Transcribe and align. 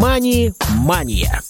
«Мани-мания». 0.00 1.40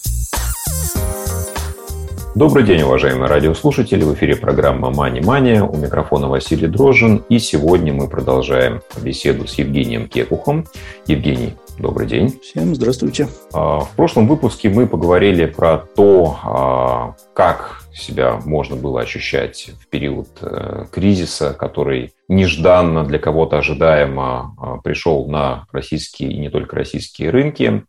Добрый 2.34 2.64
день, 2.64 2.80
уважаемые 2.80 3.28
радиослушатели. 3.28 4.02
В 4.02 4.14
эфире 4.14 4.36
программа 4.36 4.90
«Мани-мания». 4.90 5.62
У 5.62 5.76
микрофона 5.76 6.28
Василий 6.28 6.66
Дрожжин. 6.66 7.18
И 7.28 7.40
сегодня 7.40 7.92
мы 7.92 8.08
продолжаем 8.08 8.80
беседу 9.02 9.46
с 9.46 9.54
Евгением 9.54 10.08
Кекухом. 10.08 10.66
Евгений, 11.06 11.56
добрый 11.78 12.06
день. 12.06 12.40
Всем 12.40 12.74
здравствуйте. 12.74 13.28
А, 13.52 13.80
в 13.80 13.90
прошлом 13.90 14.26
выпуске 14.26 14.70
мы 14.70 14.86
поговорили 14.86 15.44
про 15.44 15.76
то, 15.76 16.38
а, 16.42 17.16
как 17.34 17.82
себя 17.92 18.40
можно 18.46 18.76
было 18.76 19.02
ощущать 19.02 19.72
в 19.78 19.88
период 19.88 20.28
э, 20.40 20.86
кризиса, 20.90 21.52
который 21.52 22.14
нежданно 22.28 23.04
для 23.04 23.18
кого-то 23.18 23.58
ожидаемо 23.58 24.54
а, 24.56 24.76
пришел 24.78 25.26
на 25.26 25.66
российские 25.70 26.32
и 26.32 26.38
не 26.38 26.48
только 26.48 26.76
российские 26.76 27.28
рынки. 27.28 27.84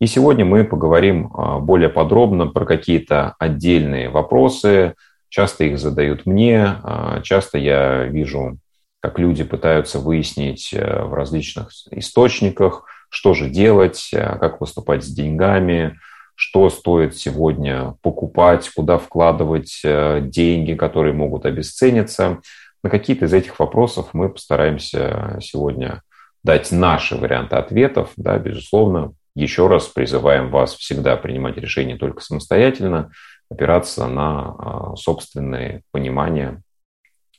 И 0.00 0.06
сегодня 0.06 0.44
мы 0.44 0.64
поговорим 0.64 1.30
а, 1.34 1.58
более 1.58 1.88
подробно 1.88 2.46
про 2.46 2.64
какие-то 2.64 3.34
отдельные 3.38 4.10
вопросы. 4.10 4.94
Часто 5.28 5.64
их 5.64 5.78
задают 5.78 6.26
мне, 6.26 6.76
а, 6.82 7.20
часто 7.22 7.58
я 7.58 8.04
вижу, 8.04 8.58
как 9.04 9.18
люди 9.18 9.44
пытаются 9.44 9.98
выяснить 9.98 10.72
э, 10.72 11.02
в 11.02 11.12
различных 11.12 11.68
источниках, 11.90 12.86
что 13.10 13.34
же 13.34 13.50
делать, 13.50 14.08
э, 14.14 14.38
как 14.38 14.58
поступать 14.58 15.04
с 15.04 15.08
деньгами, 15.08 15.98
что 16.34 16.70
стоит 16.70 17.14
сегодня 17.14 17.96
покупать, 18.00 18.70
куда 18.74 18.96
вкладывать 18.96 19.82
э, 19.84 20.22
деньги, 20.22 20.72
которые 20.72 21.12
могут 21.12 21.44
обесцениться. 21.44 22.40
На 22.82 22.88
какие-то 22.88 23.26
из 23.26 23.34
этих 23.34 23.58
вопросов 23.58 24.08
мы 24.14 24.30
постараемся 24.30 25.38
сегодня 25.42 26.02
дать 26.42 26.72
наши 26.72 27.14
варианты 27.14 27.56
ответов. 27.56 28.10
Да, 28.16 28.38
безусловно, 28.38 29.12
еще 29.34 29.66
раз 29.66 29.88
призываем 29.88 30.50
вас 30.50 30.74
всегда 30.74 31.16
принимать 31.16 31.56
решения 31.56 31.96
только 31.96 32.20
самостоятельно, 32.22 33.10
опираться 33.50 34.06
на 34.06 34.54
а, 34.58 34.96
собственные 34.96 35.82
понимания 35.90 36.62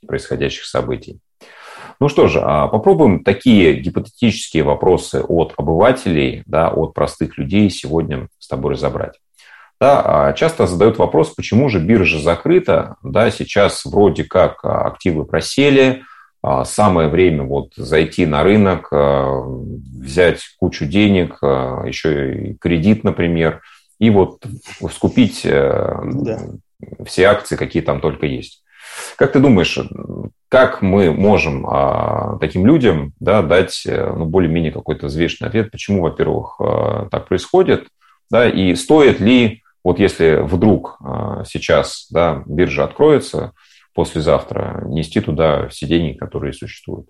происходящих 0.05 0.65
событий. 0.65 1.19
Ну 1.99 2.09
что 2.09 2.27
же, 2.27 2.41
а 2.43 2.67
попробуем 2.67 3.23
такие 3.23 3.73
гипотетические 3.79 4.63
вопросы 4.63 5.21
от 5.21 5.53
обывателей, 5.57 6.43
да, 6.45 6.69
от 6.69 6.93
простых 6.93 7.37
людей 7.37 7.69
сегодня 7.69 8.27
с 8.39 8.47
тобой 8.47 8.73
разобрать. 8.73 9.19
Да, 9.79 10.01
а 10.29 10.33
часто 10.33 10.67
задают 10.67 10.97
вопрос, 10.97 11.33
почему 11.33 11.67
же 11.69 11.79
биржа 11.79 12.19
закрыта, 12.19 12.95
да, 13.03 13.29
сейчас 13.29 13.83
вроде 13.85 14.23
как 14.23 14.63
активы 14.63 15.25
просели, 15.25 16.03
самое 16.63 17.07
время 17.07 17.43
вот 17.43 17.73
зайти 17.75 18.27
на 18.27 18.43
рынок, 18.43 18.89
а, 18.91 19.41
взять 19.41 20.41
кучу 20.59 20.85
денег, 20.85 21.39
а, 21.41 21.83
еще 21.85 22.35
и 22.35 22.53
кредит, 22.53 23.03
например, 23.03 23.61
и 23.97 24.09
вот 24.11 24.43
скупить 24.91 25.41
э, 25.45 25.95
да. 26.03 26.39
все 27.05 27.23
акции, 27.23 27.55
какие 27.55 27.81
там 27.81 28.01
только 28.01 28.25
есть. 28.25 28.61
Как 29.15 29.31
ты 29.31 29.39
думаешь, 29.39 29.79
как 30.49 30.81
мы 30.81 31.13
можем 31.13 31.65
таким 32.39 32.65
людям 32.65 33.13
да, 33.21 33.41
дать 33.41 33.83
э, 33.87 34.13
ну, 34.15 34.25
более-менее 34.25 34.73
какой-то 34.73 35.07
взвешенный 35.07 35.47
ответ, 35.47 35.71
почему, 35.71 36.01
во-первых, 36.01 36.59
так 37.09 37.29
происходит, 37.29 37.87
да, 38.29 38.49
и 38.49 38.75
стоит 38.75 39.21
ли, 39.21 39.63
вот 39.81 39.97
если 39.97 40.41
вдруг 40.41 40.99
сейчас 41.45 42.07
да, 42.11 42.43
биржа 42.45 42.83
откроется, 42.83 43.53
послезавтра 43.95 44.83
нести 44.87 45.21
туда 45.21 45.67
все 45.69 45.87
деньги, 45.87 46.17
которые 46.17 46.53
существуют? 46.53 47.09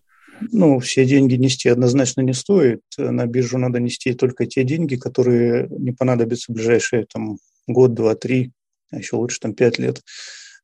Ну, 0.51 0.79
все 0.79 1.05
деньги 1.05 1.35
нести 1.35 1.67
однозначно 1.69 2.21
не 2.21 2.33
стоит. 2.33 2.81
На 2.97 3.25
биржу 3.25 3.57
надо 3.57 3.79
нести 3.79 4.13
только 4.13 4.45
те 4.45 4.63
деньги, 4.63 4.95
которые 4.95 5.67
не 5.69 5.91
понадобятся 5.91 6.51
в 6.51 6.55
ближайшие 6.55 7.05
там, 7.11 7.37
год, 7.67 7.93
два, 7.93 8.15
три, 8.15 8.51
а 8.91 8.97
еще 8.97 9.15
лучше 9.15 9.39
там 9.39 9.53
пять 9.53 9.79
лет. 9.79 10.01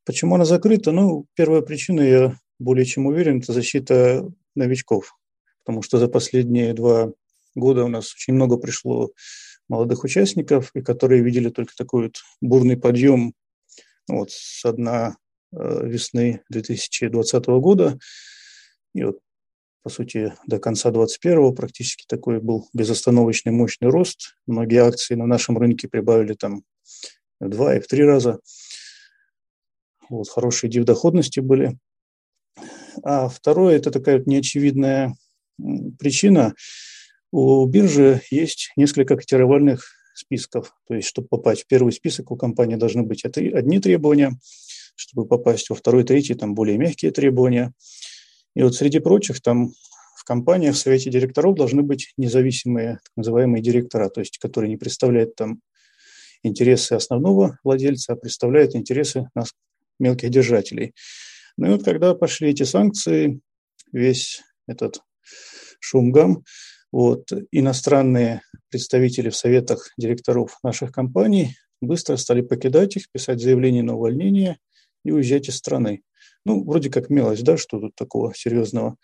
Почему 0.05 0.35
она 0.35 0.45
закрыта? 0.45 0.91
Ну, 0.91 1.25
первая 1.35 1.61
причина, 1.61 2.01
я 2.01 2.37
более 2.59 2.85
чем 2.85 3.07
уверен, 3.07 3.39
это 3.39 3.53
защита 3.53 4.29
новичков. 4.55 5.17
Потому 5.63 5.81
что 5.81 5.97
за 5.97 6.07
последние 6.07 6.73
два 6.73 7.11
года 7.55 7.83
у 7.83 7.87
нас 7.87 8.13
очень 8.13 8.33
много 8.33 8.57
пришло 8.57 9.11
молодых 9.67 10.03
участников, 10.03 10.71
и 10.75 10.81
которые 10.81 11.23
видели 11.23 11.49
только 11.49 11.73
такой 11.75 12.03
вот 12.03 12.17
бурный 12.41 12.77
подъем 12.77 13.33
вот, 14.07 14.31
с 14.31 14.69
дна 14.71 15.15
весны 15.51 16.41
2020 16.49 17.45
года. 17.47 17.99
И 18.93 19.03
вот, 19.03 19.19
по 19.83 19.89
сути, 19.89 20.33
до 20.47 20.59
конца 20.59 20.91
2021 20.91 21.55
практически 21.55 22.05
такой 22.07 22.39
был 22.39 22.69
безостановочный 22.73 23.51
мощный 23.51 23.89
рост. 23.89 24.35
Многие 24.45 24.83
акции 24.85 25.15
на 25.15 25.25
нашем 25.25 25.57
рынке 25.57 25.87
прибавили 25.87 26.33
там 26.33 26.63
в 27.39 27.49
два 27.49 27.75
и 27.75 27.79
в 27.79 27.87
три 27.87 28.03
раза. 28.03 28.39
Вот, 30.09 30.29
хорошие 30.29 30.69
дивдоходности 30.69 31.39
были. 31.39 31.77
А 33.03 33.29
второе– 33.29 33.75
это 33.77 33.91
такая 33.91 34.17
вот 34.17 34.27
неочевидная 34.27 35.15
причина. 35.97 36.53
У 37.31 37.65
биржи 37.65 38.21
есть 38.29 38.73
несколько 38.75 39.15
котировальных 39.15 39.85
списков. 40.13 40.75
То 40.87 40.95
есть, 40.95 41.07
чтобы 41.07 41.29
попасть 41.29 41.63
в 41.63 41.67
первый 41.67 41.93
список, 41.93 42.31
у 42.31 42.35
компании 42.35 42.75
должны 42.75 43.03
быть 43.03 43.23
одни 43.25 43.79
требования– 43.79 44.33
чтобы 45.01 45.27
попасть 45.27 45.69
во 45.71 45.75
второй, 45.75 46.03
третий, 46.03 46.35
там 46.35 46.53
более 46.53 46.77
мягкие 46.77 47.11
требования. 47.11 47.73
И 48.55 48.61
вот 48.61 48.75
среди 48.75 48.99
прочих 48.99 49.41
там 49.41 49.71
в 50.15 50.23
компаниях 50.23 50.75
в 50.75 50.77
совете 50.77 51.09
директоров 51.09 51.55
должны 51.55 51.81
быть 51.81 52.13
независимые 52.17 52.99
так 53.03 53.11
называемые 53.15 53.63
директора, 53.63 54.09
то 54.09 54.21
есть 54.21 54.37
которые 54.37 54.69
не 54.69 54.77
представляют 54.77 55.35
там 55.35 55.59
интересы 56.43 56.93
основного 56.93 57.57
владельца, 57.63 58.13
а 58.13 58.15
представляют 58.15 58.75
интересы 58.75 59.27
нас, 59.33 59.53
мелких 59.99 60.29
держателей. 60.29 60.93
Ну 61.57 61.67
и 61.67 61.69
вот 61.71 61.83
когда 61.83 62.13
пошли 62.13 62.51
эти 62.51 62.61
санкции, 62.63 63.41
весь 63.91 64.43
этот 64.67 65.01
шум-гам, 65.79 66.43
вот, 66.91 67.31
иностранные 67.51 68.41
представители 68.69 69.29
в 69.29 69.35
советах 69.35 69.89
директоров 69.97 70.59
наших 70.61 70.91
компаний 70.91 71.55
быстро 71.81 72.15
стали 72.17 72.41
покидать 72.41 72.97
их, 72.97 73.09
писать 73.11 73.41
заявление 73.41 73.81
на 73.81 73.95
увольнение– 73.95 74.59
и 75.03 75.11
уезжать 75.11 75.49
из 75.49 75.57
страны. 75.57 76.01
Ну, 76.45 76.63
вроде 76.63 76.89
как 76.89 77.09
мелочь, 77.09 77.41
да, 77.41 77.57
что 77.57 77.79
тут 77.79 77.95
такого 77.95 78.33
серьезного. 78.35 78.97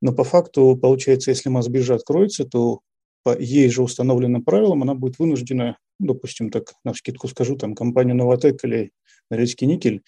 Но 0.00 0.12
по 0.12 0.24
факту, 0.24 0.78
получается, 0.80 1.30
если 1.30 1.48
Мосбиржа 1.48 1.94
откроется, 1.94 2.44
то 2.44 2.80
по 3.22 3.38
ей 3.38 3.68
же 3.68 3.82
установленным 3.82 4.42
правилам 4.42 4.82
она 4.82 4.94
будет 4.94 5.18
вынуждена, 5.18 5.76
ну, 5.98 6.14
допустим, 6.14 6.50
так 6.50 6.72
на 6.84 6.94
скидку 6.94 7.28
скажу, 7.28 7.56
там, 7.56 7.74
компанию 7.74 8.16
«Новотек» 8.16 8.64
или 8.64 8.92
«Норильский 9.30 9.66
никель» 9.66 10.02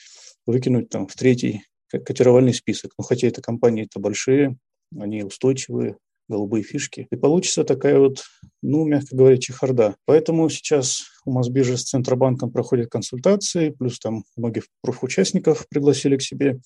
выкинуть 0.47 0.89
там 0.89 1.07
в 1.07 1.15
третий 1.15 1.63
котировальный 1.89 2.55
список. 2.55 2.93
Ну, 2.99 3.05
хотя 3.05 3.29
это 3.29 3.43
компании-то 3.43 4.01
большие, 4.01 4.57
они 4.99 5.23
устойчивые, 5.25 5.99
голубые 6.33 6.65
фишки. 6.65 7.07
И 7.11 7.17
получится 7.17 7.65
такая 7.65 7.99
вот, 7.99 8.25
ну, 8.63 8.85
мягко 8.85 9.15
говоря, 9.15 9.37
чехарда. 9.37 9.97
Поэтому 10.07 10.49
сейчас 10.49 11.03
у 11.27 11.33
Мосбиржи 11.33 11.77
с 11.77 11.85
Центробанком 11.85 12.51
проходят 12.51 12.91
консультации, 12.91 13.71
плюс 13.71 13.99
там 13.99 14.25
многих 14.37 14.65
профучастников 14.81 15.67
пригласили 15.69 16.17
к 16.17 16.23
себе. 16.23 16.61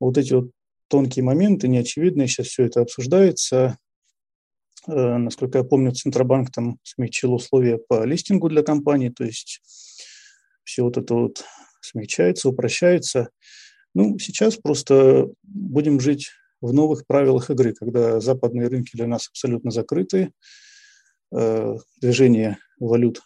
Вот 0.00 0.18
эти 0.18 0.32
вот 0.34 0.50
тонкие 0.88 1.24
моменты, 1.24 1.68
неочевидные, 1.68 2.28
сейчас 2.28 2.46
все 2.46 2.64
это 2.64 2.80
обсуждается. 2.80 3.76
Э, 4.86 5.16
насколько 5.16 5.58
я 5.58 5.64
помню, 5.64 5.92
Центробанк 5.92 6.52
там 6.52 6.78
смягчил 6.84 7.34
условия 7.34 7.78
по 7.78 8.04
листингу 8.04 8.48
для 8.48 8.62
компании, 8.62 9.08
то 9.08 9.24
есть 9.24 9.60
все 10.64 10.82
вот 10.82 10.96
это 10.96 11.14
вот 11.14 11.44
смягчается, 11.80 12.48
упрощается. 12.48 13.30
Ну, 13.94 14.18
сейчас 14.18 14.56
просто 14.56 15.28
будем 15.42 16.00
жить 16.00 16.30
в 16.62 16.72
новых 16.72 17.06
правилах 17.06 17.50
игры, 17.50 17.74
когда 17.74 18.20
западные 18.20 18.68
рынки 18.68 18.96
для 18.96 19.06
нас 19.06 19.28
абсолютно 19.28 19.70
закрыты, 19.70 20.32
э, 21.34 21.76
движение 22.00 22.58
валют, 22.78 23.20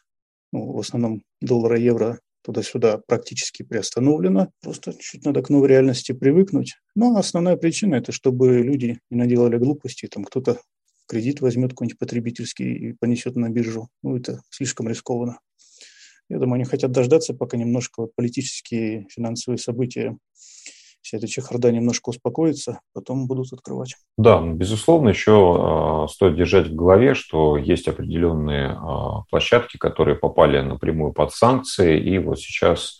ну, 0.53 0.73
в 0.73 0.81
основном 0.81 1.23
доллара, 1.41 1.79
евро, 1.79 2.19
туда-сюда 2.43 2.99
практически 3.06 3.62
приостановлено. 3.62 4.50
Просто 4.62 4.94
чуть 4.99 5.25
надо 5.25 5.43
к 5.43 5.50
новой 5.50 5.69
реальности 5.69 6.12
привыкнуть. 6.12 6.77
Но 6.94 7.17
основная 7.17 7.56
причина– 7.56 7.94
это 7.97 8.12
чтобы 8.12 8.59
люди 8.59 9.00
не 9.11 9.19
наделали 9.19 9.59
глупости, 9.59 10.06
там 10.06 10.25
кто-то 10.25 10.61
кредит 11.09 11.41
возьмет 11.41 11.71
какой-нибудь 11.71 11.99
потребительский 11.99 12.73
и 12.75 12.93
понесет 12.93 13.37
на 13.37 13.49
биржу. 13.49 13.89
Ну, 14.03 14.17
это 14.17 14.43
слишком 14.50 14.89
рискованно. 14.89 15.41
Я 16.29 16.39
думаю, 16.39 16.55
они 16.55 16.65
хотят 16.65 16.91
дождаться, 16.91 17.35
пока 17.35 17.56
немножко 17.56 18.06
политические, 18.17 19.06
финансовые 19.11 19.59
события 19.59 20.17
вся 21.06 21.19
эта 21.19 21.29
чехарда 21.29 21.70
немножко 21.70 22.08
успокоится, 22.08 22.81
потом 22.93 23.29
будут 23.29 23.53
открывать. 23.53 23.94
Да, 24.19 24.43
безусловно, 24.43 25.11
еще 25.11 26.05
э, 26.06 26.12
стоит 26.12 26.35
держать 26.35 26.67
в 26.67 26.75
голове, 26.75 27.14
что 27.14 27.56
есть 27.56 27.87
определенные 27.87 28.70
э, 28.70 28.76
площадки, 29.31 29.76
которые 29.76 30.17
попали 30.17 30.61
напрямую 30.61 31.12
под 31.12 31.32
санкции, 31.32 32.00
и 32.00 32.19
вот 32.19 32.41
сейчас 32.41 32.99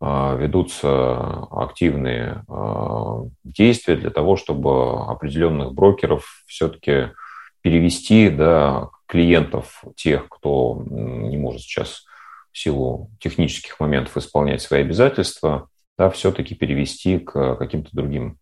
э, 0.00 0.36
ведутся 0.38 1.42
активные 1.50 2.44
действия 3.44 3.96
для 3.96 4.10
того, 4.10 4.36
чтобы 4.36 5.04
определенных 5.04 5.74
брокеров 5.74 6.42
все-таки 6.46 7.10
перевести 7.60 8.30
да, 8.30 8.88
клиентов, 9.06 9.84
тех, 9.94 10.26
кто 10.28 10.82
не 10.86 11.36
может 11.36 11.60
сейчас 11.60 12.04
в 12.50 12.58
силу 12.58 13.10
технических 13.20 13.78
моментов 13.78 14.16
исполнять 14.16 14.62
свои 14.62 14.80
обязательства, 14.80 15.68
да, 15.98 16.10
все-таки 16.10 16.54
перевести 16.54 17.18
к 17.18 17.56
каким-то 17.56 17.90
другим 17.92 18.38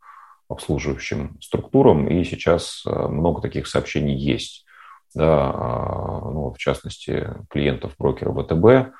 обслуживающим 0.49 1.39
структурам. 1.41 2.09
И 2.09 2.25
сейчас 2.25 2.83
э, 2.87 2.91
много 2.91 3.41
таких 3.41 3.67
сообщений 3.67 4.17
есть. 4.17 4.67
Да, 5.15 5.51
а, 5.53 6.21
ну, 6.31 6.53
в 6.53 6.59
частности, 6.59 7.29
клиентов 7.49 7.95
брокера 7.99 8.33
ВТБ, 8.33 8.95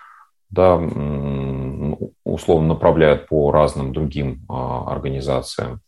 да, 0.51 0.75
условно 2.25 2.69
направляют 2.69 3.29
по 3.29 3.53
разным 3.53 3.93
другим 3.93 4.45
а, 4.49 4.91
организациям. 4.91 5.81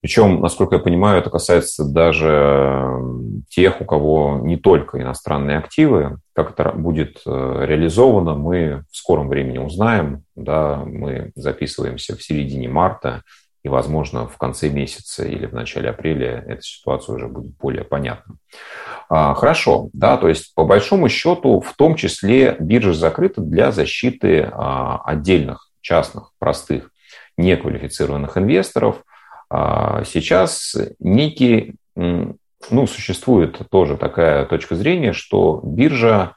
Причем, 0.00 0.40
насколько 0.40 0.76
я 0.76 0.80
понимаю, 0.80 1.18
это 1.18 1.30
касается 1.30 1.84
даже 1.84 3.00
тех, 3.48 3.80
у 3.80 3.84
кого 3.84 4.40
не 4.44 4.56
только 4.56 5.02
иностранные 5.02 5.58
активы. 5.58 6.18
Как 6.38 6.52
это 6.52 6.70
будет 6.70 7.20
э, 7.26 7.64
реализовано, 7.66 8.34
мы 8.34 8.84
в 8.92 8.96
скором 8.96 9.28
времени 9.28 9.58
узнаем. 9.58 10.22
Да, 10.36 10.84
мы 10.86 11.32
записываемся 11.34 12.14
в 12.16 12.22
середине 12.22 12.68
марта, 12.68 13.24
и, 13.64 13.68
возможно, 13.68 14.28
в 14.28 14.36
конце 14.38 14.68
месяца 14.68 15.24
или 15.24 15.46
в 15.46 15.52
начале 15.52 15.90
апреля 15.90 16.44
эта 16.46 16.62
ситуация 16.62 17.16
уже 17.16 17.26
будет 17.26 17.56
более 17.56 17.82
понятна. 17.82 18.36
А, 19.08 19.34
хорошо, 19.34 19.90
да, 19.92 20.16
то 20.16 20.28
есть 20.28 20.54
по 20.54 20.64
большому 20.64 21.08
счету, 21.08 21.58
в 21.58 21.74
том 21.74 21.96
числе 21.96 22.56
биржа 22.60 22.92
закрыта 22.92 23.40
для 23.40 23.72
защиты 23.72 24.48
а, 24.52 25.02
отдельных, 25.04 25.70
частных, 25.80 26.30
простых, 26.38 26.92
неквалифицированных 27.36 28.38
инвесторов– 28.38 29.02
а 29.50 30.04
сейчас 30.04 30.76
некий, 30.98 31.76
ну, 32.70 32.86
существует 32.86 33.60
тоже 33.70 33.96
такая 33.96 34.44
точка 34.46 34.74
зрения, 34.74 35.12
что 35.12 35.60
биржа 35.62 36.34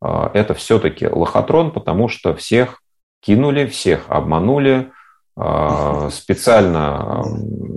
а, 0.00 0.30
это 0.34 0.54
все-таки 0.54 1.06
лохотрон, 1.06 1.70
потому 1.70 2.08
что 2.08 2.34
всех 2.34 2.82
кинули, 3.20 3.66
всех 3.66 4.04
обманули, 4.08 4.90
а, 5.36 6.10
специально 6.10 7.22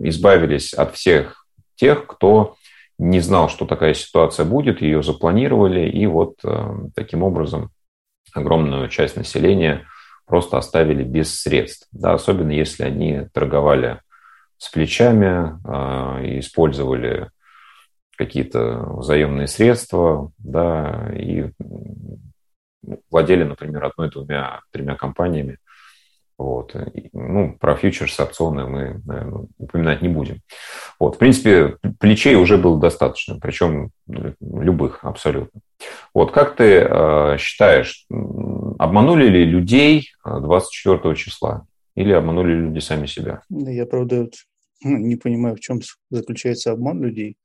избавились 0.03 0.73
от 0.73 0.95
всех 0.95 1.45
тех, 1.75 2.05
кто 2.05 2.55
не 2.97 3.19
знал, 3.19 3.49
что 3.49 3.65
такая 3.65 3.93
ситуация 3.93 4.45
будет, 4.45 4.81
ее 4.81 5.01
запланировали, 5.01 5.89
и 5.89 6.05
вот 6.05 6.35
таким 6.95 7.23
образом 7.23 7.71
огромную 8.33 8.87
часть 8.87 9.17
населения 9.17 9.85
просто 10.25 10.57
оставили 10.57 11.03
без 11.03 11.41
средств, 11.41 11.87
да, 11.91 12.13
особенно 12.13 12.51
если 12.51 12.83
они 12.83 13.27
торговали 13.33 13.99
с 14.57 14.69
плечами, 14.69 15.59
а, 15.65 16.21
использовали 16.39 17.29
какие-то 18.17 19.01
заемные 19.01 19.47
средства, 19.47 20.31
да, 20.37 21.11
и 21.15 21.49
владели, 23.09 23.43
например, 23.43 23.85
одной, 23.85 24.09
двумя, 24.09 24.61
тремя 24.71 24.95
компаниями. 24.95 25.57
Вот. 26.37 26.75
Ну, 27.13 27.55
про 27.59 27.75
фьючерс, 27.75 28.19
опционы 28.19 28.65
мы, 28.65 29.01
наверное, 29.05 29.47
упоминать 29.57 30.01
не 30.01 30.09
будем. 30.09 30.41
Вот. 30.99 31.15
В 31.15 31.17
принципе, 31.19 31.77
плечей 31.99 32.35
уже 32.35 32.57
было 32.57 32.79
достаточно, 32.79 33.39
причем 33.39 33.91
любых 34.07 35.03
абсолютно. 35.03 35.61
Вот. 36.13 36.31
Как 36.31 36.55
ты 36.55 36.79
э, 36.79 37.37
считаешь, 37.37 38.05
обманули 38.09 39.27
ли 39.27 39.45
людей 39.45 40.11
24 40.25 41.15
числа? 41.15 41.65
Или 41.95 42.11
обманули 42.11 42.53
люди 42.53 42.79
сами 42.79 43.05
себя? 43.05 43.41
Я, 43.49 43.85
правда, 43.85 44.27
не 44.83 45.15
понимаю, 45.15 45.55
в 45.55 45.59
чем 45.59 45.81
заключается 46.09 46.71
обман 46.71 47.03
людей. 47.03 47.37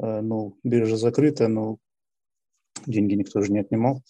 А, 0.00 0.22
ну, 0.22 0.58
биржа 0.64 0.96
закрыта, 0.96 1.48
но 1.48 1.78
деньги 2.86 3.14
никто 3.14 3.42
же 3.42 3.52
не 3.52 3.60
отнимал. 3.60 4.02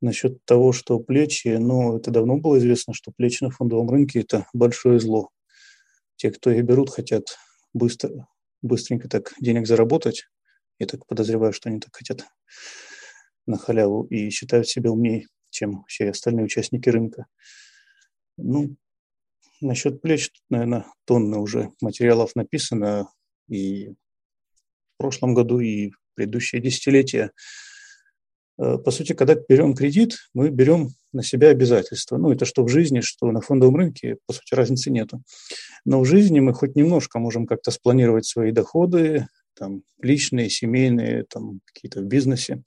Насчет 0.00 0.44
того, 0.44 0.72
что 0.72 0.98
плечи, 1.00 1.48
ну, 1.48 1.96
это 1.96 2.10
давно 2.10 2.38
было 2.38 2.58
известно, 2.58 2.94
что 2.94 3.12
плечи 3.12 3.42
на 3.42 3.50
фондовом 3.50 3.90
рынке– 3.90 4.20
это 4.22 4.46
большое 4.52 5.00
зло. 5.00 5.30
Те, 6.16 6.30
кто 6.30 6.50
их 6.50 6.64
берут, 6.64 6.90
хотят 6.90 7.36
быстро, 7.72 8.26
быстренько 8.62 9.08
так 9.08 9.34
денег 9.40 9.66
заработать. 9.66 10.26
Я 10.78 10.86
так 10.86 11.06
подозреваю, 11.06 11.52
что 11.52 11.68
они 11.68 11.80
так 11.80 11.94
хотят 11.94 12.24
на 13.46 13.56
халяву 13.56 14.04
и 14.04 14.30
считают 14.30 14.68
себя 14.68 14.90
умнее, 14.90 15.26
чем 15.50 15.84
все 15.88 16.10
остальные 16.10 16.44
участники 16.44 16.88
рынка. 16.88 17.26
Ну, 18.36 18.76
Насчет 19.60 20.00
плеч, 20.00 20.30
тут, 20.30 20.42
наверное, 20.50 20.86
тонны 21.04 21.38
уже 21.38 21.72
материалов 21.80 22.36
написано 22.36 23.10
и 23.48 23.94
прошлом 24.98 25.34
году, 25.34 25.60
и 25.60 25.90
в 25.90 25.96
предыдущие 26.14 26.60
десятилетия. 26.60 27.30
Э, 28.58 28.76
по 28.78 28.90
сути, 28.90 29.12
когда 29.12 29.34
берем 29.34 29.74
кредит, 29.74 30.16
мы 30.34 30.50
берем 30.50 30.90
на 31.12 31.22
себя 31.22 31.48
обязательства. 31.48 32.18
Ну, 32.18 32.32
это 32.32 32.44
что 32.44 32.64
в 32.64 32.68
жизни, 32.68 33.00
что 33.00 33.30
на 33.30 33.40
фондовом 33.40 33.76
рынке, 33.76 34.16
по 34.26 34.32
сути, 34.32 34.54
разницы 34.54 34.90
нету. 34.90 35.22
Но 35.84 36.00
в 36.00 36.04
жизни 36.04 36.40
мы 36.40 36.52
хоть 36.52 36.76
немножко 36.76 37.18
можем 37.18 37.46
как-то 37.46 37.70
спланировать 37.70 38.26
свои 38.26 38.52
доходы, 38.52 39.26
там, 39.54 39.82
личные, 40.02 40.50
семейные, 40.50 41.24
там, 41.24 41.60
какие-то 41.64 42.00
в 42.00 42.04
бизнесе. 42.04 42.62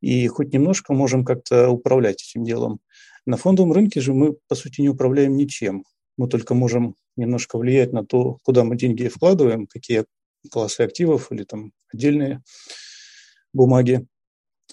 И 0.00 0.26
хоть 0.28 0.52
немножко 0.52 0.92
можем 0.92 1.24
как-то 1.24 1.70
управлять 1.70 2.22
этим 2.22 2.44
делом. 2.44 2.80
На 3.26 3.36
фондовом 3.36 3.72
рынке 3.72 4.00
же 4.00 4.14
мы, 4.14 4.36
по 4.46 4.54
сути, 4.54 4.80
не 4.80 4.88
управляем 4.88 5.36
ничем 5.36 5.84
мы 6.18 6.28
только 6.28 6.52
можем 6.52 6.96
немножко 7.16 7.56
влиять 7.56 7.92
на 7.92 8.04
то, 8.04 8.38
куда 8.42 8.64
мы 8.64 8.76
деньги 8.76 9.08
вкладываем, 9.08 9.66
какие 9.66 10.04
классы 10.50 10.82
активов 10.82 11.32
или 11.32 11.44
там 11.44 11.72
отдельные 11.92 12.42
бумаги. 13.52 14.06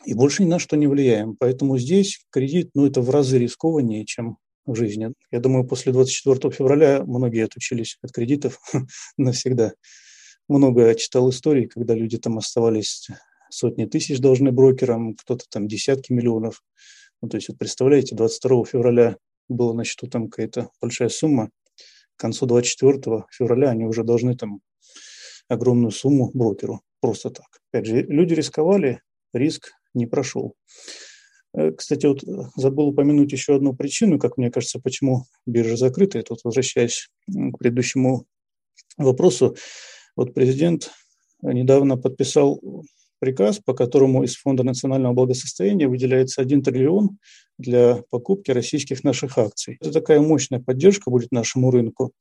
И 0.04 0.14
больше 0.14 0.44
ни 0.44 0.48
на 0.48 0.60
что 0.60 0.76
не 0.76 0.88
влияем. 0.88 1.36
Поэтому 1.38 1.78
здесь 1.78 2.20
кредит, 2.30 2.72
ну, 2.74 2.86
это 2.86 3.02
в 3.02 3.10
разы 3.10 3.40
рискованнее, 3.40 4.06
чем 4.06 4.38
в 4.66 4.76
жизни. 4.76 5.14
Я 5.32 5.40
думаю, 5.40 5.66
после 5.66 5.92
24 5.94 6.54
февраля 6.54 7.04
многие 7.04 7.46
отучились 7.46 7.98
от 8.02 8.12
кредитов 8.12 8.60
навсегда. 9.18 9.74
Много 10.48 10.94
читал 10.96 11.30
историй, 11.30 11.68
когда 11.68 11.96
люди 11.96 12.18
там 12.18 12.38
оставались 12.38 13.08
сотни 13.50 13.86
тысяч 13.86 14.20
должны 14.20 14.52
брокерам, 14.52 15.16
кто-то 15.16 15.46
там 15.50 15.68
десятки 15.68 16.12
миллионов. 16.12 16.64
Ну, 17.22 17.30
то 17.30 17.38
есть, 17.38 17.48
вот 17.50 17.58
представляете, 17.58 18.16
22 18.16 18.66
февраля 18.66 19.18
было 19.48 19.74
на 19.74 19.84
счету 19.84 20.08
там 20.08 20.30
какая-то 20.30 20.70
большая 20.82 21.10
сумма, 21.10 21.50
к 22.16 22.20
концу 22.20 22.46
24 22.46 23.26
февраля 23.32 23.70
они 23.70 23.86
уже 23.86 24.04
должны 24.04 24.36
там 24.36 24.62
огромную 25.48 25.92
сумму 25.92 26.32
брокеру. 26.34 26.82
Просто 27.02 27.30
так. 27.30 27.48
Опять 27.72 27.86
же, 27.88 28.02
люди 28.02 28.34
рисковали, 28.34 29.02
риск 29.34 29.72
не 29.94 30.06
прошел. 30.06 30.56
Э, 31.54 31.72
кстати, 31.72 32.06
вот 32.06 32.24
э, 32.24 32.28
забыл 32.56 32.88
упомянуть 32.88 33.32
еще 33.32 33.56
одну 33.56 33.74
причину, 33.74 34.20
как 34.20 34.38
мне 34.38 34.52
кажется, 34.52 34.80
почему 34.80 35.26
биржа 35.46 35.78
закрыта. 35.78 36.18
Я 36.18 36.24
тут 36.24 36.40
возвращаясь 36.44 37.10
к 37.28 37.58
предыдущему 37.58 38.26
вопросу. 38.98 39.56
Вот 40.16 40.34
президент 40.34 40.92
недавно 41.42 41.98
подписал 41.98 42.62
приказ, 43.20 43.60
по 43.60 43.74
которому 43.74 44.24
из 44.24 44.36
Фонда 44.36 44.64
национального 44.64 45.14
благосостояния 45.14 45.88
выделяется 45.88 46.42
1 46.42 46.64
триллион 46.64 47.18
для 47.58 48.04
покупки 48.10 48.52
российских 48.52 49.04
наших 49.04 49.38
акций. 49.38 49.78
Это 49.82 49.92
такая 49.92 50.20
мощная 50.20 50.60
поддержка 50.60 51.10
будет 51.10 51.32
нашему 51.32 51.72
рынку. 51.72 52.12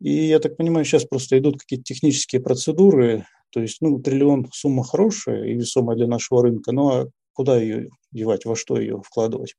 И 0.00 0.10
я 0.10 0.38
так 0.38 0.56
понимаю, 0.56 0.84
сейчас 0.84 1.04
просто 1.04 1.38
идут 1.38 1.58
какие-то 1.58 1.84
технические 1.84 2.42
процедуры. 2.42 3.26
То 3.50 3.60
есть, 3.60 3.78
ну, 3.80 3.98
триллион 3.98 4.48
сумма 4.52 4.84
хорошая 4.84 5.44
и 5.44 5.54
весомая 5.54 5.96
для 5.96 6.06
нашего 6.06 6.42
рынка, 6.42 6.72
но 6.72 6.88
а 6.90 7.06
куда 7.32 7.60
ее 7.60 7.88
девать, 8.12 8.44
во 8.44 8.56
что 8.56 8.78
ее 8.78 9.00
вкладывать? 9.02 9.54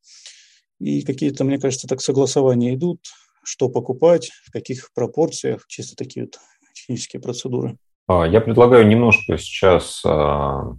И 0.80 1.02
какие-то, 1.02 1.44
мне 1.44 1.58
кажется, 1.58 1.88
так 1.88 2.02
согласования 2.02 2.76
идут, 2.76 3.00
что 3.44 3.70
покупать, 3.70 4.32
в 4.46 4.52
каких 4.52 4.92
пропорциях, 4.94 5.66
чисто 5.68 5.96
такие 5.96 6.26
вот 6.26 6.38
технические 6.74 7.22
процедуры. 7.22 7.78
А, 8.08 8.26
я 8.26 8.40
предлагаю 8.42 8.88
немножко 8.88 9.38
сейчас 9.38 10.02
а, 10.06 10.76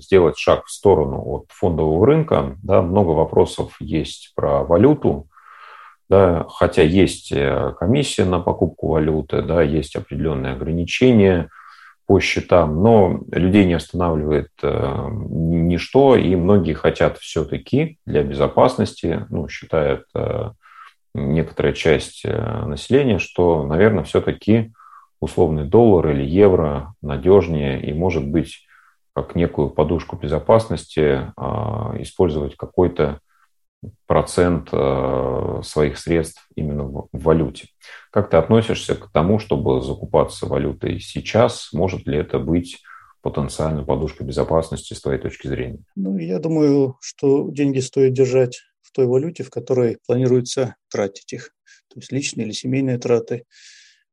сделать 0.00 0.38
шаг 0.38 0.66
в 0.66 0.70
сторону 0.70 1.22
от 1.24 1.46
фондового 1.50 2.06
рынка. 2.06 2.58
Да, 2.62 2.82
много 2.82 3.10
вопросов 3.10 3.76
есть 3.80 4.32
про 4.34 4.64
валюту, 4.64 5.28
да, 6.08 6.46
хотя 6.48 6.82
есть 6.82 7.32
э, 7.32 7.74
комиссия 7.78 8.24
на 8.24 8.38
покупку 8.40 8.88
валюты, 8.88 9.42
да, 9.42 9.62
есть 9.62 9.96
определенные 9.96 10.52
ограничения 10.52 11.48
по 12.06 12.20
счетам, 12.20 12.82
но 12.82 13.20
людей 13.30 13.64
не 13.64 13.74
останавливает 13.74 14.50
э, 14.62 15.08
ничто, 15.10 16.16
и 16.16 16.34
многие 16.36 16.74
хотят 16.74 17.18
все-таки 17.18 17.98
для 18.04 18.22
безопасности, 18.22 19.26
ну, 19.30 19.48
считает 19.48 20.04
э, 20.14 20.50
некоторая 21.14 21.72
часть 21.72 22.24
населения, 22.24 23.18
что, 23.18 23.66
наверное, 23.66 24.04
все-таки 24.04 24.72
условный 25.20 25.64
доллар 25.64 26.10
или 26.10 26.24
евро 26.24 26.94
надежнее 27.00 27.82
и, 27.82 27.92
может 27.92 28.26
быть, 28.26 28.66
как 29.14 29.34
некую 29.34 29.70
подушку 29.70 30.16
безопасности 30.16 31.32
а, 31.36 31.94
использовать 31.98 32.56
какой-то 32.56 33.20
процент 34.06 34.68
а, 34.72 35.60
своих 35.62 35.98
средств 35.98 36.46
именно 36.54 36.84
в 36.84 37.08
валюте. 37.12 37.68
Как 38.10 38.30
ты 38.30 38.36
относишься 38.36 38.94
к 38.94 39.10
тому, 39.10 39.38
чтобы 39.38 39.80
закупаться 39.82 40.46
валютой 40.46 41.00
сейчас? 41.00 41.72
Может 41.72 42.06
ли 42.06 42.18
это 42.18 42.38
быть 42.38 42.78
потенциальную 43.22 43.86
подушку 43.86 44.24
безопасности 44.24 44.94
с 44.94 45.00
твоей 45.00 45.20
точки 45.20 45.46
зрения? 45.46 45.80
Ну, 45.96 46.18
я 46.18 46.38
думаю, 46.38 46.96
что 47.00 47.48
деньги 47.50 47.78
стоит 47.78 48.12
держать 48.12 48.60
в 48.82 48.92
той 48.92 49.06
валюте, 49.06 49.44
в 49.44 49.50
которой 49.50 49.98
планируется 50.06 50.76
тратить 50.90 51.32
их. 51.32 51.50
То 51.88 52.00
есть 52.00 52.12
личные 52.12 52.46
или 52.46 52.52
семейные 52.52 52.98
траты. 52.98 53.44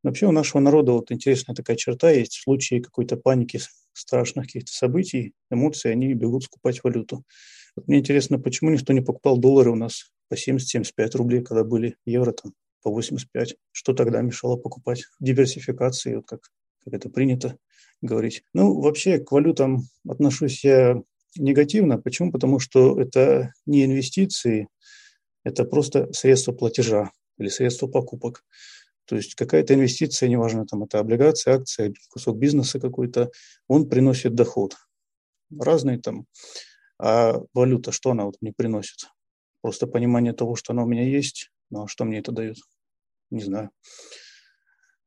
Вообще 0.04 0.28
у 0.28 0.32
нашего 0.32 0.62
народа 0.62 0.94
вот 0.94 1.12
интересная 1.12 1.56
такая 1.56 1.76
черта 1.76 2.10
есть. 2.12 2.38
В 2.38 2.44
случае 2.44 2.82
какой-то 2.82 3.18
паники, 3.18 3.60
страшных 3.94 4.46
каких-то 4.46 4.72
событий, 4.72 5.34
эмоций, 5.52 5.92
они 5.92 6.14
бегут 6.14 6.44
скупать 6.44 6.84
валюту. 6.84 7.24
Вот 7.80 7.88
мне 7.88 8.00
интересно, 8.00 8.38
почему 8.38 8.72
никто 8.72 8.92
не 8.92 9.00
покупал 9.00 9.38
доллары 9.38 9.72
у 9.72 9.76
нас 9.76 10.12
по 10.28 10.34
70-75 10.34 11.16
рублей, 11.16 11.42
когда 11.42 11.64
были 11.64 11.96
евро 12.06 12.34
там 12.34 12.52
по 12.84 12.92
85. 12.92 13.56
Что 13.72 13.94
тогда 13.94 14.22
мешало 14.22 14.58
покупать? 14.58 15.06
Диверсификации, 15.22 16.16
вот 16.16 16.28
как, 16.28 16.42
как 16.84 16.94
это 16.94 17.10
принято 17.10 17.58
говорить. 18.02 18.44
Ну, 18.54 18.82
вообще 18.82 19.20
к 19.20 19.32
валютам 19.32 19.84
отношусь 20.06 20.66
я 20.66 21.02
негативно. 21.38 21.98
Почему? 21.98 22.34
Потому 22.34 22.60
что 22.60 23.00
это 23.00 23.54
не 23.66 23.86
инвестиции, 23.86 24.68
это 25.46 25.64
просто 25.64 26.12
средство 26.12 26.52
платежа 26.52 27.12
или 27.38 27.48
средство 27.48 27.88
покупок. 27.88 28.44
То 29.06 29.16
есть 29.16 29.36
какая-то 29.36 29.74
инвестиция, 29.74 30.28
неважно, 30.28 30.66
там 30.66 30.84
это 30.84 31.00
облигация, 31.00 31.56
акция, 31.56 31.94
кусок 32.10 32.38
бизнеса 32.40 32.78
какой-то, 32.82 33.32
он 33.70 33.88
приносит 33.88 34.36
доход. 34.36 34.76
Разный 35.58 35.98
там. 35.98 36.26
А 37.00 37.40
валюта, 37.54 37.92
что 37.92 38.12
она 38.12 38.26
вот 38.26 38.36
мне 38.42 38.54
приносит? 38.56 39.10
Просто 39.62 39.88
понимание 39.88 40.34
того, 40.34 40.56
что 40.56 40.74
она 40.74 40.84
у 40.84 40.88
меня 40.88 41.04
есть, 41.04 41.50
ну 41.70 41.84
а 41.84 41.88
что 41.88 42.06
мне 42.06 42.20
это 42.20 42.32
дает? 42.32 42.58
Не 43.32 43.42
знаю. 43.42 43.72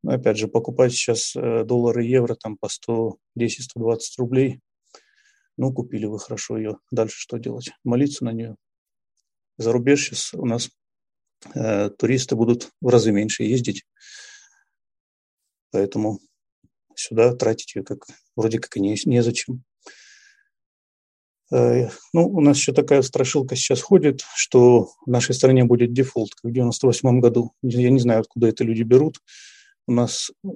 Но 0.02 0.12
опять 0.12 0.36
же, 0.36 0.48
покупать 0.48 0.92
сейчас 0.92 1.36
э, 1.36 1.64
доллары 1.64 2.04
евро 2.04 2.34
там 2.34 2.56
по 2.56 2.66
110-120 2.66 3.98
рублей, 4.18 4.60
ну, 5.56 5.72
купили 5.72 6.06
вы 6.06 6.18
хорошо 6.18 6.56
ее. 6.56 6.78
Дальше 6.90 7.20
что 7.20 7.36
делать? 7.36 7.70
Молиться 7.84 8.24
на 8.24 8.32
нее. 8.32 8.56
За 9.58 9.70
рубеж 9.70 10.04
сейчас 10.04 10.34
у 10.34 10.46
нас 10.46 10.70
э, 11.54 11.90
туристы 11.90 12.36
будут 12.36 12.70
в 12.80 12.88
разы 12.88 13.12
меньше 13.12 13.44
ездить. 13.44 13.84
Поэтому 15.70 16.20
сюда 16.96 17.34
тратить 17.34 17.74
ее 17.74 17.84
как, 17.84 18.06
вроде 18.34 18.58
как 18.58 18.76
и 18.76 18.80
не, 18.80 18.96
незачем. 19.04 19.62
Э, 21.52 21.88
ну, 22.12 22.28
у 22.28 22.40
нас 22.40 22.56
еще 22.56 22.72
такая 22.72 23.02
страшилка 23.02 23.56
сейчас 23.56 23.82
ходит, 23.82 24.24
что 24.34 24.88
в 25.04 25.06
нашей 25.06 25.34
стране 25.34 25.64
будет 25.64 25.92
дефолт, 25.92 26.34
как 26.34 26.50
в 26.50 26.52
98 26.52 27.20
году. 27.20 27.52
Я 27.62 27.90
не 27.90 28.00
знаю, 28.00 28.20
откуда 28.20 28.48
это 28.48 28.64
люди 28.64 28.82
берут. 28.82 29.18
У 29.86 29.92
нас 29.92 30.30
э, 30.44 30.48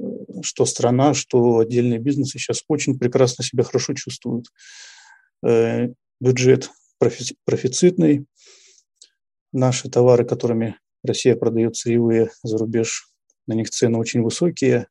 что 0.42 0.64
страна, 0.64 1.12
что 1.12 1.58
отдельные 1.58 1.98
бизнесы 1.98 2.38
сейчас 2.38 2.62
очень 2.68 2.98
прекрасно 2.98 3.44
себя 3.44 3.64
хорошо 3.64 3.92
чувствуют. 3.94 4.46
Э, 5.44 5.88
бюджет 6.20 6.70
профицитный. 7.44 8.24
Наши 9.52 9.90
товары, 9.90 10.24
которыми 10.24 10.76
Россия 11.04 11.36
продает 11.36 11.76
сырьевые 11.76 12.30
за 12.42 12.56
рубеж, 12.58 13.08
на 13.46 13.52
них 13.52 13.70
цены 13.70 13.98
очень 13.98 14.22
высокие. 14.22 14.88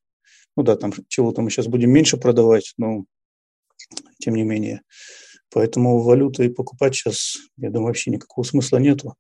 Ну 0.56 0.64
да, 0.64 0.76
там 0.76 0.94
чего-то 1.08 1.42
мы 1.42 1.50
сейчас 1.50 1.68
будем 1.68 1.92
меньше 1.92 2.18
продавать, 2.18 2.74
но 2.78 3.06
тем 4.20 4.36
не 4.36 4.44
менее. 4.44 4.82
Поэтому 5.54 6.00
валюты 6.02 6.50
покупать 6.50 6.96
сейчас, 6.96 7.38
я 7.58 7.70
думаю, 7.70 7.88
вообще 7.88 8.12
никакого 8.12 8.46
смысла 8.46 8.78
нету. 8.78 9.16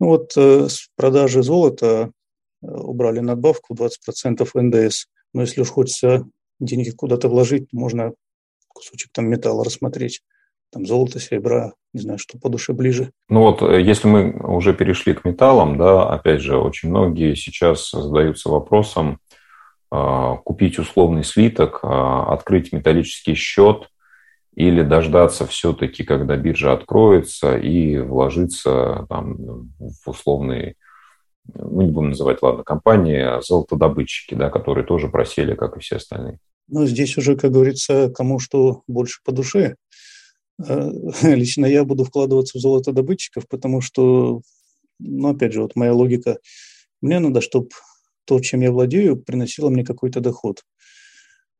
Ну 0.00 0.08
вот 0.08 0.32
э, 0.36 0.68
с 0.68 0.88
продажи 0.96 1.42
золота 1.42 2.10
э, 2.62 2.66
убрали 2.66 3.20
надбавку 3.20 3.74
20% 3.74 4.48
НДС. 4.54 5.06
Но 5.34 5.42
если 5.42 5.60
уж 5.60 5.68
хочется 5.68 6.24
деньги 6.60 6.90
куда-то 6.90 7.28
вложить, 7.28 7.68
можно 7.72 8.12
кусочек 8.68 9.10
там 9.12 9.28
металла 9.28 9.64
рассмотреть. 9.64 10.22
Там 10.70 10.86
золото, 10.86 11.18
серебра, 11.18 11.72
не 11.92 12.00
знаю, 12.00 12.18
что 12.18 12.38
по 12.38 12.48
душе 12.48 12.72
ближе. 12.72 13.10
Ну 13.28 13.40
вот, 13.40 13.62
э, 13.62 13.82
если 13.82 14.06
мы 14.06 14.32
уже 14.32 14.72
перешли 14.74 15.14
к 15.14 15.24
металлам, 15.24 15.76
да, 15.76 16.08
опять 16.08 16.40
же, 16.40 16.56
очень 16.56 16.90
многие 16.90 17.34
сейчас 17.34 17.90
задаются 17.90 18.48
вопросом 18.48 19.18
э, 19.90 20.34
купить 20.44 20.78
условный 20.78 21.24
слиток, 21.24 21.80
открыть 21.82 22.72
металлический 22.72 23.34
счет– 23.34 23.90
или 24.58 24.82
дождаться 24.82 25.46
все-таки, 25.46 26.02
когда 26.02 26.36
биржа 26.36 26.72
откроется 26.72 27.56
и 27.56 27.96
вложиться 27.98 29.06
там, 29.08 29.36
в 29.78 30.10
условный, 30.10 30.74
ну 31.54 31.80
не 31.80 31.92
будем 31.92 32.08
называть, 32.08 32.42
ладно, 32.42 32.64
компании, 32.64 33.20
а 33.20 33.40
золотодобытчики, 33.40 34.34
да, 34.34 34.50
которые 34.50 34.84
тоже 34.84 35.06
просели, 35.06 35.54
как 35.54 35.76
и 35.76 35.80
все 35.80 35.96
остальные. 35.96 36.40
Ну, 36.66 36.86
здесь 36.86 37.16
уже, 37.16 37.36
как 37.36 37.52
говорится, 37.52 38.10
кому 38.10 38.40
что 38.40 38.82
больше 38.88 39.20
по 39.24 39.30
душе. 39.30 39.76
Э, 40.66 40.90
лично 41.22 41.64
я 41.64 41.84
буду 41.84 42.02
вкладываться 42.02 42.58
в 42.58 42.60
золотодобытчиков, 42.60 43.46
потому 43.46 43.80
что, 43.80 44.40
ну, 44.98 45.28
опять 45.28 45.52
же, 45.52 45.62
вот 45.62 45.76
моя 45.76 45.94
логика, 45.94 46.38
мне 47.00 47.20
надо, 47.20 47.42
чтобы 47.42 47.68
то, 48.24 48.40
чем 48.40 48.62
я 48.62 48.72
владею, 48.72 49.16
приносило 49.22 49.70
мне 49.70 49.84
какой-то 49.84 50.18
доход. 50.18 50.64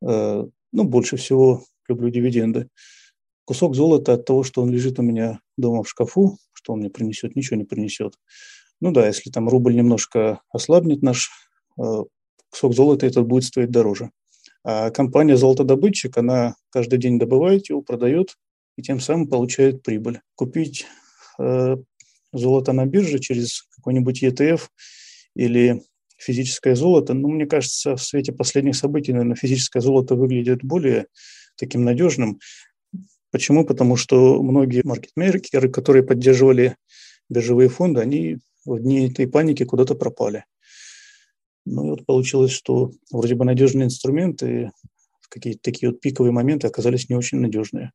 Э, 0.05 0.43
ну, 0.73 0.83
больше 0.83 1.15
всего 1.15 1.63
люблю 1.89 2.09
дивиденды. 2.09 2.69
Кусок 3.45 3.75
золота 3.75 4.13
от 4.13 4.25
того, 4.25 4.43
что 4.43 4.61
он 4.61 4.69
лежит 4.69 4.99
у 4.99 5.01
меня 5.01 5.39
дома 5.57 5.83
в 5.83 5.89
шкафу, 5.89 6.37
что 6.53 6.73
он 6.73 6.79
мне 6.79 6.89
принесет, 6.89 7.35
ничего 7.35 7.57
не 7.57 7.65
принесет. 7.65 8.13
Ну 8.81 8.91
да, 8.91 9.07
если 9.07 9.29
там 9.29 9.49
рубль 9.49 9.75
немножко 9.75 10.41
ослабнет 10.51 11.01
наш, 11.01 11.29
э, 11.79 12.03
кусок 12.49 12.73
золота 12.73 13.05
этот 13.05 13.25
будет 13.25 13.43
стоить 13.43 13.71
дороже. 13.71 14.11
А 14.63 14.91
компания 14.91 15.37
«Золотодобытчик», 15.37 16.17
она 16.17 16.55
каждый 16.69 16.99
день 16.99 17.17
добывает 17.17 17.69
его, 17.69 17.81
продает 17.81 18.37
и 18.77 18.81
тем 18.81 18.99
самым 18.99 19.27
получает 19.27 19.83
прибыль. 19.83 20.21
Купить 20.35 20.85
э, 21.39 21.75
золото 22.33 22.73
на 22.73 22.85
бирже 22.85 23.19
через 23.19 23.63
какой-нибудь 23.75 24.23
ETF 24.23 24.67
или 25.35 25.81
физическое 26.17 26.75
золото, 26.75 27.13
ну, 27.13 27.29
мне 27.29 27.45
кажется, 27.45 27.95
в 27.95 28.03
свете 28.03 28.31
последних 28.31 28.75
событий, 28.75 29.13
наверное, 29.13 29.35
физическое 29.35 29.79
золото 29.79 30.15
выглядит 30.15 30.63
более 30.63 31.07
таким 31.59 31.83
надежным. 31.83 32.39
Почему? 33.31 33.65
Потому 33.65 33.95
что 33.95 34.41
многие 34.41 34.81
маркетмейкеры, 34.83 35.69
которые 35.69 36.03
поддерживали 36.03 36.75
биржевые 37.29 37.69
фонды, 37.69 38.01
они 38.01 38.37
в 38.65 38.79
дни 38.79 39.07
этой 39.07 39.27
паники 39.27 39.63
куда-то 39.63 39.95
пропали. 39.95 40.45
Ну 41.65 41.85
и 41.85 41.89
вот 41.91 42.05
получилось, 42.05 42.51
что 42.51 42.91
вроде 43.11 43.35
бы 43.35 43.45
надежные 43.45 43.85
инструменты 43.85 44.71
в 45.21 45.29
какие-то 45.29 45.59
такие 45.61 45.91
вот 45.91 46.01
пиковые 46.01 46.31
моменты 46.31 46.67
оказались 46.67 47.09
не 47.09 47.15
очень 47.15 47.39
надежные. 47.39 47.91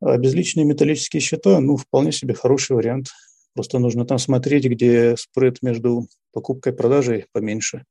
А 0.00 0.16
безличные 0.16 0.64
металлические 0.64 1.20
счета, 1.20 1.60
ну, 1.60 1.76
вполне 1.76 2.12
себе 2.12 2.34
хороший 2.34 2.76
вариант. 2.76 3.08
Просто 3.54 3.78
нужно 3.78 4.04
там 4.04 4.18
смотреть, 4.18 4.64
где 4.64 5.16
спред 5.16 5.62
между 5.62 6.08
покупкой 6.32 6.72
и 6.72 6.76
продажей 6.76 7.26
поменьше. 7.32 7.84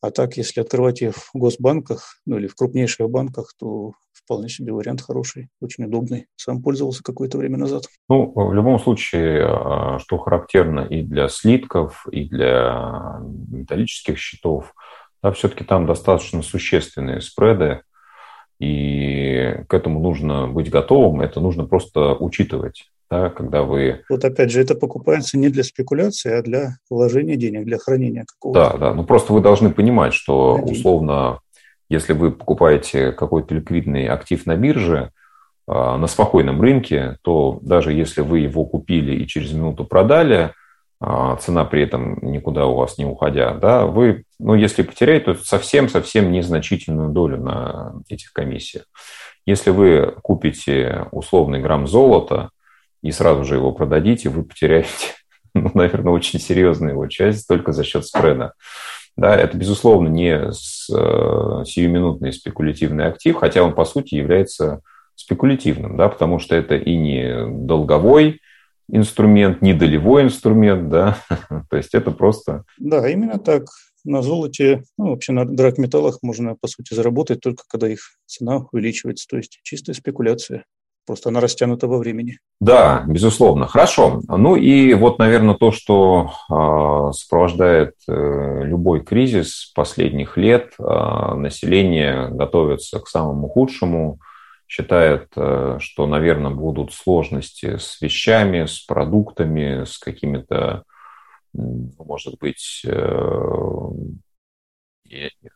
А 0.00 0.10
так, 0.10 0.36
если 0.36 0.60
открывать 0.60 1.02
их 1.02 1.16
в 1.16 1.30
госбанках, 1.34 2.20
ну 2.24 2.38
или 2.38 2.46
в 2.46 2.54
крупнейших 2.54 3.10
банках, 3.10 3.52
то 3.58 3.92
вполне 4.12 4.48
себе 4.48 4.72
вариант 4.72 5.00
хороший, 5.00 5.48
очень 5.60 5.84
удобный. 5.84 6.26
Сам 6.36 6.62
пользовался 6.62 7.02
какое-то 7.02 7.38
время 7.38 7.56
назад. 7.56 7.84
Ну, 8.08 8.32
в 8.34 8.54
любом 8.54 8.78
случае, 8.78 9.44
а, 9.44 9.98
что 9.98 10.18
характерно 10.18 10.80
и 10.80 11.02
для 11.02 11.28
слитков, 11.28 12.06
и 12.12 12.28
для 12.28 13.20
металлических 13.48 14.18
счетов, 14.18 14.74
да, 15.22 15.32
все-таки 15.32 15.64
там 15.64 15.86
достаточно 15.86 16.42
существенные 16.42 17.20
спреды, 17.20 17.82
и 18.60 19.64
к 19.68 19.74
этому 19.74 20.00
нужно 20.00 20.46
быть 20.46 20.70
готовым, 20.70 21.20
это 21.20 21.40
нужно 21.40 21.64
просто 21.64 22.14
учитывать 22.14 22.90
да, 23.10 23.30
когда 23.30 23.62
вы... 23.62 24.02
Вот 24.08 24.24
опять 24.24 24.50
же, 24.50 24.60
это 24.60 24.74
покупается 24.74 25.38
не 25.38 25.48
для 25.48 25.64
спекуляции, 25.64 26.32
а 26.32 26.42
для 26.42 26.76
вложения 26.90 27.36
денег, 27.36 27.64
для 27.64 27.78
хранения 27.78 28.24
какого-то. 28.26 28.72
Да, 28.72 28.78
да, 28.78 28.94
ну 28.94 29.04
просто 29.04 29.32
вы 29.32 29.40
должны 29.40 29.70
понимать, 29.70 30.12
что 30.12 30.56
условно, 30.56 31.40
если 31.88 32.12
вы 32.12 32.30
покупаете 32.30 33.12
какой-то 33.12 33.54
ликвидный 33.54 34.08
актив 34.08 34.44
на 34.46 34.56
бирже, 34.56 35.10
а, 35.66 35.96
на 35.96 36.06
спокойном 36.06 36.60
рынке, 36.60 37.18
то 37.22 37.58
даже 37.62 37.92
если 37.92 38.20
вы 38.20 38.40
его 38.40 38.64
купили 38.64 39.14
и 39.14 39.26
через 39.26 39.52
минуту 39.52 39.84
продали, 39.84 40.52
а, 41.00 41.36
цена 41.36 41.64
при 41.64 41.82
этом 41.82 42.18
никуда 42.22 42.66
у 42.66 42.74
вас 42.74 42.98
не 42.98 43.04
уходя, 43.04 43.54
да, 43.54 43.86
вы, 43.86 44.24
ну, 44.38 44.54
если 44.54 44.82
потеряете, 44.82 45.34
то 45.34 45.44
совсем-совсем 45.44 46.32
незначительную 46.32 47.10
долю 47.10 47.38
на 47.38 47.94
этих 48.08 48.32
комиссиях. 48.32 48.84
Если 49.46 49.70
вы 49.70 50.14
купите 50.22 51.06
условный 51.10 51.60
грамм 51.60 51.86
золота, 51.86 52.50
и 53.02 53.10
сразу 53.12 53.44
же 53.44 53.56
его 53.56 53.72
продадите, 53.72 54.28
вы 54.28 54.44
потеряете, 54.44 55.14
ну, 55.54 55.70
наверное, 55.74 56.12
очень 56.12 56.40
серьезную 56.40 56.92
его 56.92 57.06
часть 57.06 57.46
только 57.46 57.72
за 57.72 57.84
счет 57.84 58.06
спреда. 58.06 58.52
Да, 59.16 59.34
это, 59.34 59.56
безусловно, 59.56 60.08
не 60.08 60.30
э, 60.30 60.52
сиюминутный 60.52 62.32
спекулятивный 62.32 63.06
актив, 63.06 63.34
хотя 63.36 63.64
он, 63.64 63.74
по 63.74 63.84
сути, 63.84 64.14
является 64.14 64.80
спекулятивным, 65.16 65.96
да, 65.96 66.08
потому 66.08 66.38
что 66.38 66.54
это 66.54 66.76
и 66.76 66.96
не 66.96 67.46
долговой 67.66 68.40
инструмент, 68.88 69.60
не 69.60 69.74
долевой 69.74 70.22
инструмент, 70.22 70.88
да, 70.88 71.18
то 71.70 71.76
есть 71.76 71.94
это 71.94 72.12
просто... 72.12 72.64
Да, 72.78 73.08
именно 73.08 73.38
так. 73.38 73.64
на 74.04 74.22
золоте, 74.22 74.84
ну, 74.96 75.10
вообще 75.10 75.32
на 75.32 75.44
драгметаллах 75.44 76.18
можно, 76.22 76.54
по 76.54 76.68
сути, 76.68 76.94
заработать 76.94 77.40
только 77.40 77.64
когда 77.68 77.88
их 77.88 78.00
цена 78.26 78.66
увеличивается. 78.70 79.26
То 79.28 79.36
есть 79.36 79.58
чистая 79.64 79.94
спекуляция. 79.94 80.64
Просто 81.08 81.30
она 81.30 81.40
растянута 81.40 81.88
во 81.88 81.96
времени. 81.96 82.38
Да, 82.60 83.02
безусловно. 83.08 83.66
Хорошо. 83.66 84.20
Ну 84.28 84.56
и 84.56 84.92
вот, 84.92 85.18
наверное, 85.18 85.54
то, 85.54 85.70
что 85.70 86.32
э, 86.50 87.12
сопровождает 87.14 87.94
э, 88.06 88.64
любой 88.64 89.02
кризис 89.02 89.72
последних 89.74 90.36
лет. 90.36 90.74
Э, 90.78 91.32
население 91.34 92.28
готовится 92.28 93.00
к 93.00 93.08
самому 93.08 93.48
худшему, 93.48 94.18
считает, 94.66 95.28
э, 95.34 95.78
что, 95.80 96.06
наверное, 96.06 96.50
будут 96.50 96.92
сложности 96.92 97.78
с 97.78 98.02
вещами, 98.02 98.66
с 98.66 98.80
продуктами, 98.80 99.84
с 99.84 99.96
какими-то, 99.96 100.82
может 101.54 102.38
быть, 102.38 102.82
э, 102.86 103.90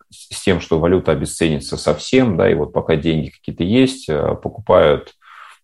с 0.08 0.42
тем, 0.42 0.62
что 0.62 0.78
валюта 0.78 1.12
обесценится 1.12 1.76
совсем, 1.76 2.38
да, 2.38 2.50
и 2.50 2.54
вот 2.54 2.72
пока 2.72 2.96
деньги 2.96 3.28
какие-то 3.28 3.64
есть, 3.64 4.08
э, 4.08 4.34
покупают 4.42 5.12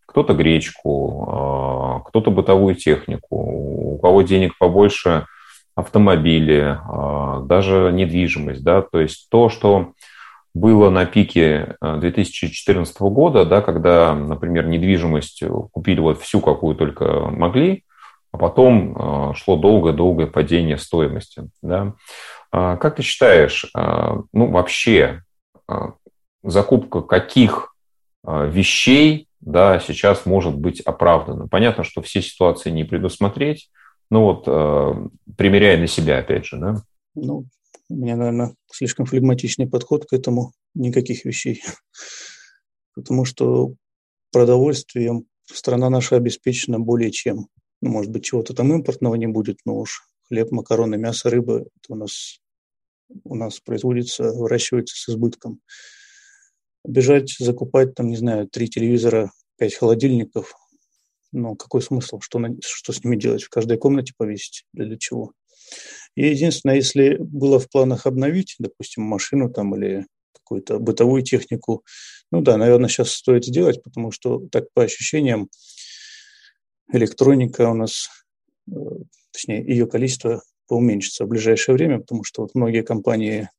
кто-то 0.08 0.32
гречку, 0.32 1.28
а, 1.28 2.00
кто-то 2.00 2.30
бытовую 2.30 2.74
технику, 2.74 3.36
у 3.36 3.98
кого 3.98 4.22
денег 4.22 4.56
побольше 4.58 5.26
автомобили, 5.74 6.78
а, 6.80 7.40
даже 7.40 7.90
недвижимость, 7.92 8.64
да, 8.64 8.80
то 8.80 9.00
есть 9.00 9.28
то, 9.30 9.50
что 9.50 9.92
было 10.54 10.88
на 10.88 11.04
пике 11.04 11.76
2014 11.80 12.96
э, 12.96 13.04
года, 13.04 13.44
да, 13.44 13.60
когда, 13.60 14.14
например, 14.14 14.66
недвижимость 14.66 15.44
купили 15.70 16.00
вот 16.00 16.20
всю, 16.20 16.40
какую 16.40 16.74
только 16.74 17.04
могли, 17.30 17.84
а 18.32 18.38
потом 18.38 18.96
э, 19.30 19.34
шло 19.34 19.56
долгое-долгое 19.56 20.26
падение 20.26 20.78
стоимости. 20.78 21.48
Да. 21.62 21.92
Как 22.50 22.96
ты 22.96 23.02
считаешь, 23.02 23.70
ну 23.74 24.50
вообще 24.50 25.22
закупка 26.42 27.02
каких 27.02 27.74
вещей 28.24 29.27
да, 29.40 29.78
сейчас 29.80 30.26
может 30.26 30.56
быть 30.56 30.80
оправдано. 30.80 31.48
Понятно, 31.48 31.84
что 31.84 32.02
все 32.02 32.20
ситуации 32.20 32.70
не 32.70 32.84
предусмотреть, 32.84 33.70
но 34.10 34.24
вот 34.24 34.44
э, 34.46 35.08
примеряя 35.36 35.78
на 35.78 35.86
себя, 35.86 36.18
опять 36.18 36.46
же, 36.46 36.58
да? 36.58 36.82
Ну, 37.14 37.46
у 37.88 37.94
меня, 37.94 38.16
наверное, 38.16 38.54
слишком 38.70 39.06
флегматичный 39.06 39.68
подход 39.68 40.06
к 40.06 40.12
этому, 40.12 40.52
никаких 40.74 41.24
вещей. 41.24 41.62
Потому 42.94 43.24
что 43.24 43.74
продовольствием 44.32 45.26
страна 45.46 45.88
наша 45.88 46.16
обеспечена 46.16 46.80
более 46.80 47.10
чем. 47.10 47.48
Ну, 47.80 47.90
может 47.90 48.10
быть, 48.10 48.24
чего-то 48.24 48.54
там 48.54 48.72
импортного 48.72 49.14
не 49.14 49.28
будет, 49.28 49.60
но 49.64 49.76
уж 49.76 50.02
хлеб, 50.28 50.50
макароны, 50.50 50.96
мясо, 50.96 51.30
рыба, 51.30 51.60
это 51.60 51.92
у 51.92 51.94
нас, 51.94 52.40
у 53.24 53.34
нас 53.34 53.60
производится, 53.60 54.32
выращивается 54.32 54.96
с 54.96 55.08
избытком 55.08 55.60
бежать, 56.84 57.34
закупать, 57.38 57.94
там, 57.94 58.08
не 58.08 58.16
знаю, 58.16 58.48
три 58.48 58.68
телевизора, 58.68 59.30
пять 59.56 59.74
холодильников. 59.74 60.54
Ну, 61.32 61.56
какой 61.56 61.82
смысл? 61.82 62.20
Что, 62.20 62.40
что 62.60 62.92
с 62.92 63.04
ними 63.04 63.16
делать? 63.16 63.42
В 63.42 63.50
каждой 63.50 63.78
комнате 63.78 64.14
повесить? 64.16 64.64
Для 64.72 64.96
чего? 64.96 65.32
И 66.14 66.26
единственное, 66.26 66.76
если 66.76 67.16
было 67.18 67.58
в 67.58 67.68
планах 67.68 68.06
обновить, 68.06 68.56
допустим, 68.58 69.02
машину 69.02 69.50
там 69.50 69.74
или 69.76 70.06
какую-то 70.32 70.78
бытовую 70.78 71.22
технику, 71.22 71.84
ну 72.32 72.40
да, 72.40 72.56
наверное, 72.56 72.88
сейчас 72.88 73.10
стоит 73.10 73.44
сделать, 73.44 73.82
потому 73.82 74.10
что 74.10 74.40
так 74.50 74.64
по 74.72 74.82
ощущениям 74.82 75.48
электроника 76.92 77.68
у 77.68 77.74
нас, 77.74 78.08
э, 78.70 78.74
точнее, 79.30 79.62
ее 79.62 79.86
количество 79.86 80.42
поуменьшится 80.66 81.24
в 81.24 81.28
ближайшее 81.28 81.74
время, 81.74 82.00
потому 82.00 82.24
что 82.24 82.42
вот 82.42 82.54
многие 82.54 82.82
компании 82.82 83.50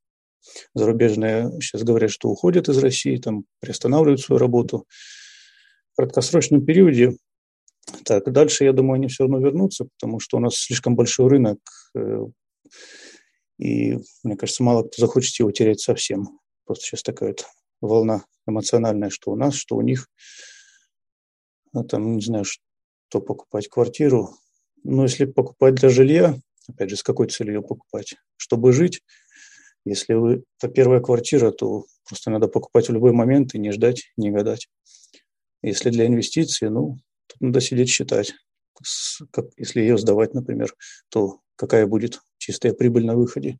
зарубежные 0.73 1.51
сейчас 1.61 1.83
говорят, 1.83 2.11
что 2.11 2.29
уходят 2.29 2.69
из 2.69 2.77
России, 2.77 3.17
там 3.17 3.45
приостанавливают 3.59 4.21
свою 4.21 4.39
работу. 4.39 4.85
В 5.93 5.97
краткосрочном 5.97 6.65
периоде 6.65 7.17
так, 8.05 8.31
дальше, 8.31 8.65
я 8.65 8.73
думаю, 8.73 8.95
они 8.95 9.07
все 9.07 9.23
равно 9.23 9.39
вернутся, 9.39 9.85
потому 9.85 10.19
что 10.19 10.37
у 10.37 10.39
нас 10.39 10.55
слишком 10.55 10.95
большой 10.95 11.27
рынок, 11.27 11.59
э, 11.95 12.25
и, 13.57 13.97
мне 14.23 14.37
кажется, 14.37 14.63
мало 14.63 14.83
кто 14.83 15.01
захочет 15.01 15.37
его 15.39 15.51
терять 15.51 15.81
совсем. 15.81 16.39
Просто 16.65 16.85
сейчас 16.85 17.03
такая 17.03 17.29
вот 17.29 17.45
волна 17.81 18.25
эмоциональная, 18.47 19.09
что 19.09 19.31
у 19.31 19.35
нас, 19.35 19.55
что 19.55 19.75
у 19.75 19.81
них. 19.81 20.07
А 21.73 21.83
там, 21.83 22.15
не 22.15 22.21
знаю, 22.21 22.45
что 22.45 23.19
покупать 23.19 23.67
квартиру. 23.67 24.29
Но 24.83 25.03
если 25.03 25.25
покупать 25.25 25.75
для 25.75 25.89
жилья, 25.89 26.39
опять 26.69 26.89
же, 26.89 26.95
с 26.95 27.03
какой 27.03 27.27
целью 27.27 27.61
покупать? 27.61 28.15
Чтобы 28.37 28.71
жить, 28.71 29.01
если 29.85 30.13
вы, 30.13 30.43
это 30.59 30.71
первая 30.71 30.99
квартира, 30.99 31.51
то 31.51 31.85
просто 32.05 32.31
надо 32.31 32.47
покупать 32.47 32.89
в 32.89 32.93
любой 32.93 33.11
момент 33.11 33.55
и 33.55 33.59
не 33.59 33.71
ждать, 33.71 34.11
не 34.17 34.31
гадать. 34.31 34.67
Если 35.61 35.89
для 35.89 36.05
инвестиций, 36.05 36.69
ну, 36.69 36.97
тут 37.27 37.41
надо 37.41 37.61
сидеть 37.61 37.89
считать. 37.89 38.33
Как, 39.31 39.45
если 39.57 39.81
ее 39.81 39.97
сдавать, 39.97 40.33
например, 40.33 40.73
то 41.09 41.41
какая 41.55 41.85
будет 41.85 42.21
чистая 42.37 42.73
прибыль 42.73 43.05
на 43.05 43.15
выходе. 43.15 43.57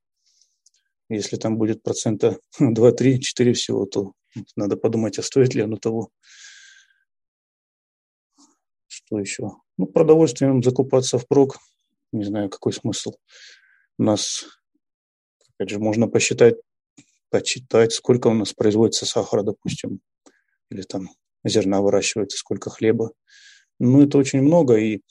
Если 1.10 1.38
там 1.38 1.58
будет 1.58 1.84
процента 1.84 2.40
2, 2.60 2.92
3, 2.92 3.20
4 3.20 3.54
всего, 3.54 3.86
то 3.86 4.14
надо 4.56 4.78
подумать, 4.78 5.20
а 5.20 5.24
стоит 5.24 5.56
ли 5.56 5.62
оно 5.62 5.78
того. 5.78 6.12
Что 8.88 9.20
еще? 9.20 9.52
Ну, 9.78 9.88
продовольствием 9.88 10.62
закупаться 10.64 11.18
впрок. 11.18 11.58
Не 12.12 12.24
знаю, 12.24 12.50
какой 12.50 12.74
смысл. 12.74 13.14
У 13.98 14.04
нас 14.04 14.46
Опять 15.60 15.72
же, 15.72 15.80
можно 15.80 16.08
посчитать, 16.08 16.56
почитать, 17.30 17.92
сколько 17.92 18.28
у 18.28 18.34
нас 18.34 18.54
производится 18.54 19.06
сахара, 19.06 19.44
допустим, 19.44 20.00
или 20.72 20.84
там 20.84 21.10
зерна 21.44 21.82
выращивается, 21.82 22.38
сколько 22.38 22.70
хлеба. 22.70 23.12
Ну, 23.78 24.02
это 24.02 24.18
очень 24.18 24.42
много. 24.42 24.76
И 24.78 25.02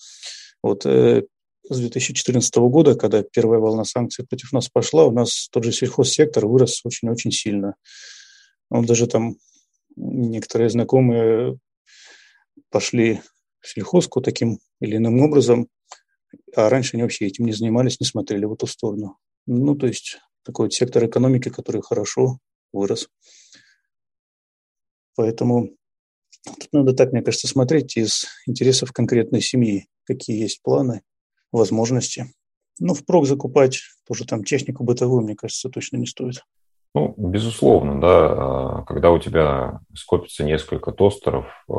вот 0.63 0.87
э, 0.87 1.25
с 1.69 1.79
2014 1.79 2.57
года, 2.57 2.95
когда 2.95 3.23
первая 3.23 3.61
волна 3.61 3.85
санкций 3.85 4.27
против 4.27 4.53
нас 4.53 4.71
пошла, 4.71 5.05
у 5.05 5.11
нас 5.11 5.49
тот 5.51 5.65
же 5.65 5.73
сельхозсектор 5.73 6.47
вырос 6.47 6.81
очень-очень 6.83 7.31
сильно. 7.31 7.75
Он 8.71 8.87
даже 8.87 9.07
там 9.07 9.37
некоторые 9.97 10.71
знакомые 10.71 11.59
пошли 12.71 13.21
в 13.61 13.69
сельхозку 13.69 14.23
таким 14.23 14.61
или 14.81 14.97
иным 14.97 15.21
образом, 15.21 15.69
а 16.57 16.71
раньше 16.71 16.97
они 16.97 17.03
вообще 17.03 17.27
этим 17.27 17.45
не 17.45 17.53
занимались, 17.53 18.01
не 18.01 18.07
смотрели 18.07 18.47
в 18.47 18.55
эту 18.55 18.67
сторону. 18.67 19.19
Ну, 19.47 19.75
то 19.75 19.87
есть 19.87 20.19
такой 20.45 20.67
вот 20.67 20.73
сектор 20.73 21.05
экономики, 21.07 21.49
который 21.49 21.83
хорошо 21.83 22.39
вырос. 22.73 23.09
Поэтому 25.17 25.71
тут 26.45 26.69
надо 26.73 26.93
так, 26.93 27.13
мне 27.13 27.23
кажется, 27.23 27.49
смотреть 27.49 27.97
из 27.97 28.27
интересов 28.47 28.93
конкретной 28.93 29.41
семьи, 29.41 29.89
какие 30.05 30.41
есть 30.41 30.63
планы, 30.63 31.03
возможности. 31.53 32.33
Ну, 32.81 32.95
впрок 32.95 33.27
закупать 33.27 33.81
тоже 34.07 34.25
там 34.25 34.45
технику 34.45 34.85
бытовую, 34.85 35.23
мне 35.23 35.35
кажется, 35.35 35.69
точно 35.69 35.97
не 35.97 36.07
стоит. 36.07 36.45
Ну, 36.95 37.15
безусловно, 37.17 38.01
да, 38.01 38.85
когда 38.87 39.11
у 39.11 39.19
тебя 39.19 39.81
скопится 39.95 40.45
несколько 40.45 40.93
тостеров 40.93 41.47
э, 41.69 41.73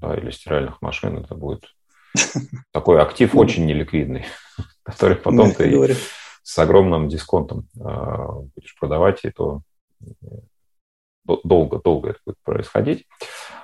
да, 0.00 0.16
или 0.16 0.30
стиральных 0.30 0.80
машин, 0.80 1.18
это 1.18 1.34
будет 1.34 1.64
такой 2.72 3.00
актив 3.00 3.34
очень 3.34 3.66
неликвидный, 3.66 4.24
который 4.82 5.16
потом 5.16 5.52
ты 5.52 5.96
с 6.48 6.58
огромным 6.58 7.10
дисконтом 7.10 7.68
а, 7.78 8.40
будешь 8.54 8.74
продавать, 8.80 9.22
и 9.24 9.30
то 9.30 9.60
долго-долго 11.26 12.08
это 12.08 12.20
будет 12.24 12.38
происходить. 12.42 13.06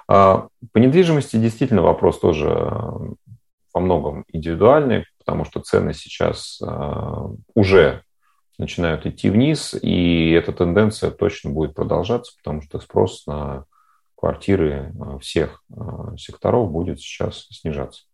А, 0.07 0.49
по 0.71 0.77
недвижимости 0.77 1.39
действительно 1.39 1.81
вопрос 1.81 2.21
тоже 2.21 2.51
во 2.51 3.81
многом 3.81 4.27
индивидуальный, 4.29 5.07
потому 5.17 5.47
что 5.47 5.61
цены 5.61 5.95
сейчас 5.95 6.61
а, 6.63 7.31
уже 7.55 8.03
начинают 8.59 9.07
идти 9.07 9.31
вниз, 9.31 9.75
и 9.81 10.33
эта 10.33 10.53
тенденция 10.53 11.11
точно 11.11 11.53
будет 11.53 11.75
продолжаться, 11.75 12.37
потому 12.37 12.61
что 12.61 12.81
спрос 12.81 13.27
на 13.27 13.65
квартиры 14.15 14.93
всех 15.23 15.65
секторов 16.19 16.71
будет 16.71 17.01
сейчас 17.01 17.47
снижаться. 17.49 18.05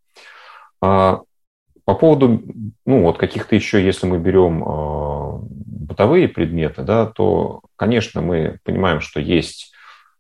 По 1.91 1.97
поводу, 1.97 2.41
ну, 2.87 3.03
вот 3.03 3.19
каких-то 3.19 3.57
еще, 3.57 3.85
если 3.85 4.07
мы 4.07 4.19
берем 4.19 4.63
э, 4.63 5.39
бытовые 5.43 6.29
предметы, 6.29 6.83
да, 6.83 7.05
то, 7.05 7.63
конечно, 7.75 8.21
мы 8.21 8.61
понимаем, 8.63 9.01
что 9.01 9.19
есть 9.19 9.73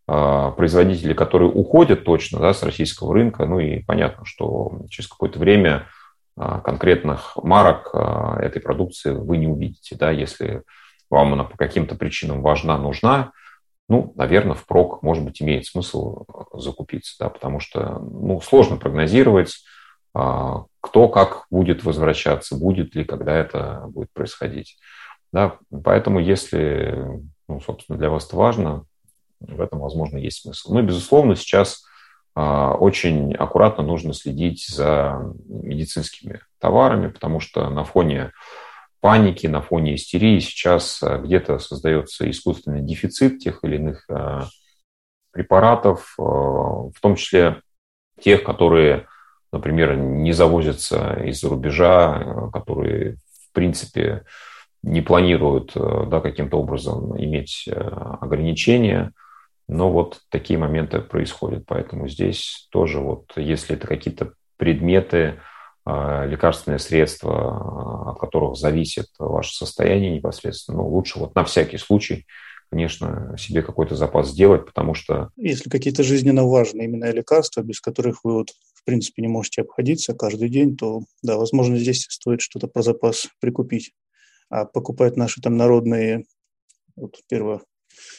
э, 0.09 0.52
производители, 0.56 1.14
которые 1.14 1.48
уходят 1.48 2.02
точно 2.02 2.40
да, 2.40 2.54
с 2.54 2.64
российского 2.64 3.14
рынка, 3.14 3.46
ну 3.46 3.61
и 3.61 3.85
понятно, 3.85 4.24
что 4.24 4.80
через 4.88 5.09
какое-то 5.09 5.38
время 5.38 5.87
э, 6.37 6.61
конкретных 6.64 7.37
марок 7.37 7.90
э, 7.94 8.40
этой 8.42 8.61
продукции 8.61 9.12
вы 9.12 9.37
не 9.37 9.46
увидите, 9.46 9.94
да, 9.94 10.11
если 10.11 10.64
вам 11.09 11.35
она 11.35 11.44
по 11.44 11.56
каким-то 11.56 11.94
причинам 11.94 12.42
важна, 12.42 12.78
нужна, 12.78 13.30
ну, 13.88 14.12
наверное, 14.16 14.56
впрок, 14.56 15.04
может 15.04 15.22
быть, 15.22 15.40
имеет 15.40 15.66
смысл 15.66 16.24
закупиться, 16.52 17.14
да, 17.20 17.28
потому 17.28 17.61
что, 17.61 18.00
ну, 18.00 18.40
сложно 18.40 18.76
прогнозировать, 18.76 19.52
кто 20.12 21.09
как 21.09 21.46
будет 21.51 21.85
возвращаться, 21.85 22.57
будет 22.57 22.94
ли, 22.94 23.05
когда 23.05 23.35
это 23.35 23.85
будет 23.88 24.12
происходить. 24.12 24.79
Да, 25.33 25.59
поэтому, 25.85 26.18
если, 26.18 27.07
ну, 27.49 27.61
собственно, 27.61 27.99
для 27.99 28.11
вас 28.11 28.27
это 28.27 28.37
важно, 28.37 28.85
в 29.40 29.61
этом, 29.61 29.81
возможно, 29.81 30.18
есть 30.18 30.42
смысл. 30.42 30.75
Ну 30.75 30.81
и, 30.81 30.85
безусловно, 30.85 31.37
сейчас 31.37 31.85
а, 32.35 32.75
очень 32.75 33.35
аккуратно 33.35 33.83
нужно 33.83 34.12
следить 34.12 34.66
за 34.68 35.33
медицинскими 35.46 36.40
товарами, 36.59 37.09
потому 37.09 37.40
что 37.40 37.68
на 37.70 37.85
фоне 37.85 38.33
паники, 39.01 39.46
на 39.46 39.62
фоне 39.62 39.94
истерии 39.94 40.38
сейчас 40.40 41.03
а, 41.03 41.18
где-то 41.18 41.59
создается 41.59 42.31
искусственный 42.31 42.83
дефицит 42.83 43.38
тех 43.38 43.64
или 43.64 43.77
иных 43.77 44.05
а, 44.09 44.49
препаратов, 45.33 46.14
в 46.18 46.92
том 47.01 47.14
числе 47.14 47.62
тех, 48.20 48.42
которые, 48.42 49.07
например, 49.53 49.97
не 49.97 50.33
завозятся 50.33 51.15
из-за 51.25 51.49
рубежа, 51.49 52.51
которые, 52.53 53.17
в 53.17 53.53
принципе, 53.53 54.25
не 54.83 55.01
планируют 55.03 55.73
да, 55.75 56.21
каким-то 56.21 56.59
образом 56.59 57.17
иметь 57.21 57.69
ограничения– 57.69 59.13
но 59.71 59.89
вот 59.91 60.21
такие 60.31 60.59
моменты 60.59 61.01
происходят. 61.01 61.65
Поэтому 61.67 62.09
здесь 62.09 62.67
тоже 62.71 62.99
вот, 62.99 63.33
если 63.37 63.77
это 63.77 63.87
какие-то 63.87 64.33
предметы, 64.57 65.41
а, 65.85 66.27
лекарственные 66.27 66.81
средства, 66.81 68.11
от 68.11 68.19
которых 68.19 68.57
зависит 68.57 69.07
ваше 69.19 69.55
состояние 69.55 70.11
непосредственно, 70.11 70.79
ну, 70.79 70.89
лучше 70.89 71.21
вот 71.21 71.37
на 71.37 71.45
всякий 71.45 71.79
случай, 71.79 72.27
конечно, 72.69 73.37
себе 73.39 73.63
какой-то 73.63 73.95
запас 73.95 74.31
сделать, 74.31 74.67
потому 74.67 74.95
что... 74.95 75.31
Если 75.37 75.71
какие-то 75.71 76.03
жизненно 76.03 76.45
важные 76.45 76.87
именно 76.87 77.11
лекарства, 77.13 77.63
без 77.63 77.81
которых 77.81 78.25
вы 78.25 78.35
вот 78.35 78.49
принципе 78.90 79.22
не 79.22 79.29
можете 79.29 79.62
обходиться 79.62 80.14
каждый 80.14 80.48
день, 80.48 80.76
то 80.76 81.03
да, 81.22 81.37
возможно, 81.37 81.79
здесь 81.79 82.07
стоит 82.11 82.40
что-то 82.40 82.66
про 82.66 82.83
запас 82.83 83.29
прикупить. 83.40 83.92
А 84.48 84.64
покупать 84.64 85.16
наши 85.16 85.40
там 85.40 85.57
народные, 85.57 86.24
вот 86.96 87.20
первое, 87.29 87.61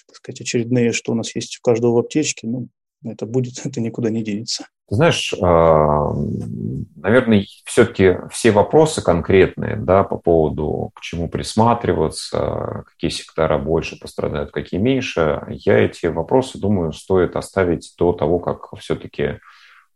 так 0.07 0.15
сказать, 0.15 0.39
очередные, 0.39 0.93
что 0.93 1.11
у 1.11 1.15
нас 1.15 1.35
есть 1.35 1.59
у 1.59 1.61
каждого 1.61 1.95
в 1.95 1.97
аптечке, 1.97 2.47
ну, 2.47 2.69
это 3.03 3.25
будет, 3.25 3.59
это 3.65 3.81
никуда 3.81 4.09
не 4.09 4.23
денется. 4.23 4.65
знаешь, 4.87 5.33
а, 5.41 6.13
наверное, 6.95 7.45
все-таки 7.65 8.15
все 8.29 8.51
вопросы 8.51 9.03
конкретные, 9.03 9.75
да, 9.75 10.05
по 10.05 10.17
поводу, 10.17 10.91
к 10.95 11.01
чему 11.01 11.27
присматриваться, 11.27 12.85
какие 12.87 13.11
сектора 13.11 13.57
больше 13.57 13.99
пострадают, 13.99 14.51
какие 14.51 14.79
меньше, 14.79 15.45
я 15.49 15.79
эти 15.79 16.05
вопросы, 16.05 16.57
думаю, 16.57 16.93
стоит 16.93 17.35
оставить 17.35 17.93
до 17.97 18.13
того, 18.13 18.39
как 18.39 18.73
все-таки 18.79 19.41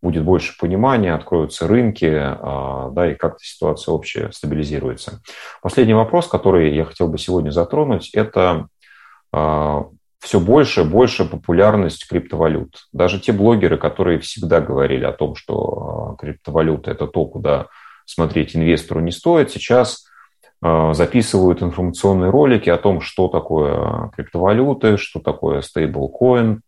будет 0.06 0.24
больше 0.24 0.56
понимания, 0.60 1.16
откроются 1.16 1.68
рынки, 1.68 2.06
а, 2.06 2.92
да, 2.92 3.12
и 3.12 3.16
как-то 3.16 3.44
ситуация 3.44 3.92
общая 3.92 4.32
стабилизируется. 4.32 5.20
Последний 5.64 5.96
вопрос, 5.96 6.28
который 6.28 6.76
я 6.76 6.86
хотел 6.86 7.08
бы 7.08 7.18
сегодня 7.18 7.50
затронуть, 7.50 8.12
это 8.14 8.68
а, 9.34 9.86
все 10.20 10.40
больше 10.40 10.82
и 10.82 10.84
больше 10.86 11.26
популярность 11.26 12.08
криптовалют. 12.08 12.86
Даже 12.94 13.20
те 13.20 13.32
блогеры, 13.32 13.78
которые 13.78 14.20
всегда 14.20 14.62
говорили 14.62 15.06
о 15.06 15.12
том, 15.12 15.34
что 15.34 15.56
а, 16.14 16.16
криптовалюта– 16.22 16.92
это 16.92 17.08
то, 17.08 17.26
куда 17.26 17.66
смотреть 18.06 18.56
инвестору 18.56 19.00
не 19.00 19.12
стоит, 19.12 19.50
сейчас 19.50 20.06
записывают 20.62 21.62
информационные 21.62 22.32
ролики 22.32 22.70
о 22.70 22.78
том, 22.78 23.02
что 23.02 23.28
такое 23.28 24.10
криптовалюты, 24.16 24.98
что 24.98 25.20
такое 25.20 25.62
стейблкоин, 25.62 26.62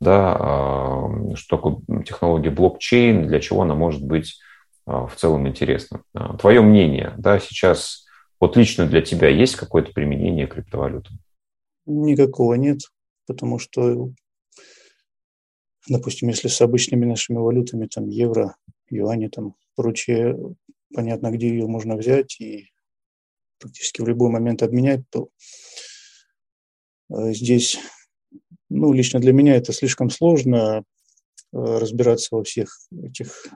да, 0.00 1.08
что 1.34 1.56
такое 1.56 2.02
технология 2.04 2.50
блокчейн, 2.50 3.26
для 3.26 3.40
чего 3.40 3.62
она 3.62 3.74
может 3.74 4.02
быть 4.02 4.40
в 4.86 5.12
целом 5.16 5.46
интересна. 5.46 6.02
Твое 6.38 6.62
мнение, 6.62 7.14
да, 7.18 7.38
сейчас 7.38 8.06
вот 8.40 8.56
лично 8.56 8.86
для 8.86 9.02
тебя 9.02 9.28
есть 9.28 9.56
какое-то 9.56 9.92
применение 9.92 10.46
криптовалюты? 10.46 11.10
Никакого 11.86 12.54
нет, 12.54 12.80
потому 13.26 13.58
что, 13.58 14.10
допустим, 15.88 16.28
если 16.28 16.48
с 16.48 16.60
обычными 16.60 17.04
нашими 17.04 17.36
валютами, 17.36 17.86
там, 17.86 18.08
евро, 18.08 18.56
юани, 18.88 19.28
там, 19.28 19.54
прочее, 19.76 20.38
понятно, 20.94 21.30
где 21.30 21.48
ее 21.48 21.66
можно 21.66 21.96
взять 21.96 22.40
и 22.40 22.70
практически 23.58 24.00
в 24.00 24.08
любой 24.08 24.30
момент 24.30 24.62
обменять, 24.62 25.02
то 25.10 25.28
э, 27.10 27.32
здесь, 27.32 27.78
ну, 28.70 28.92
лично 28.92 29.20
для 29.20 29.32
меня 29.32 29.56
это 29.56 29.72
слишком 29.72 30.10
сложно 30.10 30.84
э, 31.52 31.56
разбираться 31.56 32.28
во 32.34 32.44
всех 32.44 32.78
этих 33.02 33.46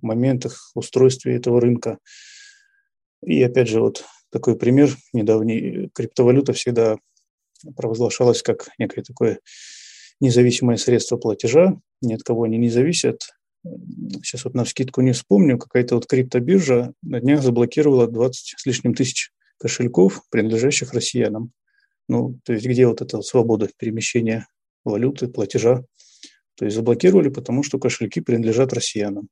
моментах 0.00 0.70
устройстве 0.74 1.36
этого 1.36 1.60
рынка. 1.60 1.98
И 3.22 3.42
опять 3.42 3.68
же, 3.68 3.80
вот 3.80 4.04
такой 4.30 4.56
пример 4.56 4.96
недавний. 5.12 5.90
Криптовалюта 5.94 6.52
всегда 6.52 6.96
провозглашалось 7.76 8.42
как 8.42 8.68
некое 8.78 9.02
такое 9.02 9.40
независимое 10.20 10.76
средство 10.76 11.16
платежа, 11.16 11.76
ни 12.00 12.14
от 12.14 12.22
кого 12.22 12.44
они 12.44 12.58
не 12.58 12.68
зависят. 12.68 13.20
Сейчас 14.22 14.44
вот 14.44 14.54
на 14.54 14.64
вскидку 14.64 15.00
не 15.00 15.12
вспомню, 15.12 15.58
какая-то 15.58 15.94
вот 15.94 16.06
криптобиржа 16.06 16.92
на 17.02 17.20
днях 17.20 17.42
заблокировала 17.42 18.06
20 18.06 18.54
с 18.58 18.66
лишним 18.66 18.94
тысяч 18.94 19.30
кошельков, 19.58 20.22
принадлежащих 20.30 20.92
россиянам. 20.92 21.52
Ну, 22.08 22.38
то 22.44 22.52
есть 22.52 22.66
где 22.66 22.86
вот 22.86 23.00
эта 23.02 23.22
свобода 23.22 23.68
перемещения 23.78 24.46
валюты, 24.84 25.28
платежа? 25.28 25.84
То 26.56 26.64
есть 26.66 26.76
заблокировали, 26.76 27.30
потому 27.30 27.62
что 27.62 27.78
кошельки 27.78 28.20
принадлежат 28.20 28.72
россиянам. 28.72 29.28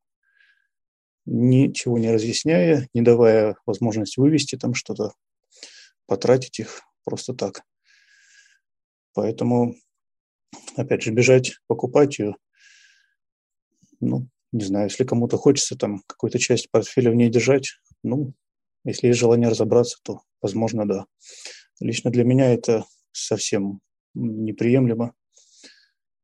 Ничего 1.24 1.98
не 1.98 2.10
разъясняя, 2.10 2.88
не 2.94 3.02
давая 3.02 3.56
возможность 3.64 4.16
вывести 4.16 4.56
там 4.56 4.74
что-то, 4.74 5.12
потратить 6.06 6.58
их 6.58 6.82
просто 7.04 7.34
так. 7.34 7.62
Поэтому, 9.14 9.74
опять 10.76 11.02
же, 11.02 11.12
бежать, 11.12 11.58
покупать 11.66 12.18
ее, 12.18 12.36
ну, 14.00 14.26
не 14.52 14.64
знаю, 14.64 14.88
если 14.88 15.04
кому-то 15.04 15.36
хочется 15.38 15.76
там 15.76 16.02
какую-то 16.06 16.38
часть 16.38 16.70
портфеля 16.70 17.10
в 17.10 17.14
ней 17.14 17.30
держать, 17.30 17.74
ну, 18.02 18.34
если 18.84 19.08
есть 19.08 19.18
желание 19.20 19.48
разобраться, 19.48 19.98
то, 20.02 20.22
возможно, 20.40 20.86
да. 20.86 21.06
Лично 21.82 22.10
для 22.10 22.24
меня 22.24 22.52
это 22.54 22.84
совсем 23.12 23.80
неприемлемо, 24.14 25.12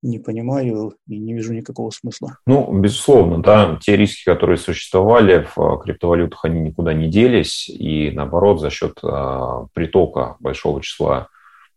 не 0.03 0.21
понимаю 0.21 0.94
и 1.09 1.18
не 1.18 1.35
вижу 1.35 1.53
никакого 1.53 1.90
смысла. 1.90 2.38
Ну, 2.47 2.81
безусловно, 2.81 3.42
да, 3.42 3.77
те 3.81 3.97
риски, 3.97 4.25
которые 4.25 4.57
существовали 4.57 5.47
в 5.55 5.79
криптовалютах, 5.79 6.44
они 6.44 6.61
никуда 6.61 6.94
не 6.94 7.11
делись, 7.11 7.68
и 7.68 8.11
наоборот, 8.12 8.61
за 8.61 8.71
счет 8.71 8.99
а, 9.03 9.66
притока 9.75 10.37
большого 10.38 10.81
числа 10.81 11.29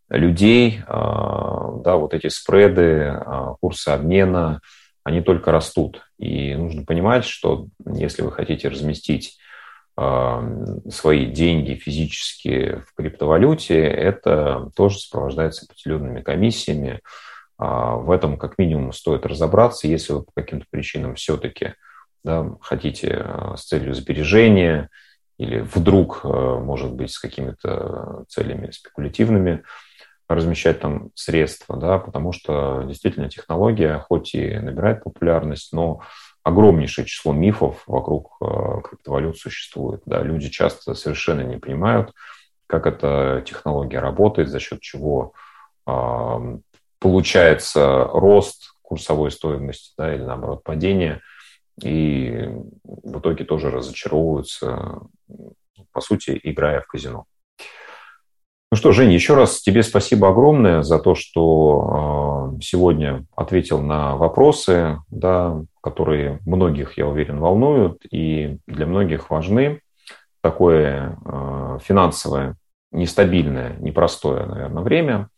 людей, 0.09 0.81
а, 0.87 1.79
да, 1.83 1.95
вот 1.95 2.13
эти 2.13 2.27
спреды, 2.27 3.07
а, 3.07 3.55
курсы 3.59 3.89
обмена, 3.89 4.61
они 5.03 5.21
только 5.21 5.51
растут. 5.51 6.03
И 6.19 6.53
нужно 6.53 6.85
понимать, 6.85 7.25
что 7.25 7.65
если 7.91 8.21
вы 8.21 8.31
хотите 8.31 8.67
разместить 8.67 9.39
а, 9.39 9.40
свои 10.89 11.25
деньги 11.25 11.75
физически 11.75 12.81
в 12.87 12.93
криптовалюте, 12.95 13.79
это 13.79 14.69
тоже 14.75 14.99
сопровождается 14.99 15.65
определенными 15.65 16.21
комиссиями. 16.21 17.01
В 17.57 18.09
этом 18.11 18.37
как 18.37 18.57
минимум 18.57 18.91
стоит 18.91 19.25
разобраться, 19.25 19.87
если 19.87 20.13
вы 20.13 20.23
по 20.23 20.31
каким-то 20.33 20.65
причинам 20.71 21.15
все-таки 21.15 21.73
да, 22.23 22.55
хотите 22.61 23.25
с 23.55 23.65
целью 23.65 23.93
сбережения 23.93 24.89
или 25.37 25.59
вдруг, 25.59 26.23
может 26.23 26.93
быть, 26.93 27.11
с 27.11 27.19
какими-то 27.19 28.25
целями 28.27 28.71
спекулятивными, 28.71 29.63
размещать 30.27 30.79
там 30.79 31.09
средства, 31.13 31.77
да, 31.77 31.97
потому 31.99 32.31
что 32.31 32.83
действительно 32.87 33.29
технология 33.29 33.97
хоть 33.99 34.33
и 34.33 34.57
набирает 34.59 35.03
популярность, 35.03 35.73
но 35.73 36.01
огромнейшее 36.43 37.05
число 37.05 37.33
мифов 37.33 37.83
вокруг 37.87 38.37
э, 38.41 38.81
криптовалют 38.83 39.37
существует. 39.37 40.01
Да. 40.05 40.21
Люди 40.21 40.49
часто 40.49 40.93
совершенно 40.93 41.41
не 41.41 41.57
понимают, 41.57 42.13
как 42.67 42.87
эта 42.87 43.43
технология 43.45 43.99
работает, 43.99 44.49
за 44.49 44.59
счет 44.59 44.81
чего 44.81 45.33
получается 46.99 48.05
рост 48.13 48.75
курсовой 48.81 49.31
стоимости 49.31 49.93
да, 49.97 50.13
или 50.13 50.21
наоборот 50.21 50.63
падение, 50.63 51.21
и 51.81 52.49
в 52.83 53.19
итоге 53.19 53.45
тоже 53.45 53.71
разочаровываются, 53.71 54.99
по 55.91 56.01
сути, 56.01 56.39
играя 56.43 56.81
в 56.81 56.87
казино. 56.87 57.25
Ну 58.71 58.77
что, 58.77 58.91
Женя, 58.91 59.13
еще 59.13 59.33
раз 59.33 59.61
тебе 59.61 59.83
спасибо 59.83 60.29
огромное 60.29 60.83
за 60.83 60.99
то, 60.99 61.15
что 61.15 61.39
сегодня 62.61 63.25
ответил 63.35 63.81
на 63.81 64.15
вопросы, 64.15 64.99
да, 65.09 65.61
которые 65.81 66.39
многих, 66.45 66.97
я 66.97 67.07
уверен, 67.07 67.39
волнуют 67.39 68.05
и 68.11 68.57
для 68.67 68.85
многих 68.85 69.29
важны. 69.29 69.81
Такое 70.41 71.17
э, 71.23 71.79
финансовое, 71.83 72.55
нестабильное, 72.91 73.75
непростое, 73.79 74.45
наверное, 74.45 74.83
время. 74.83 75.29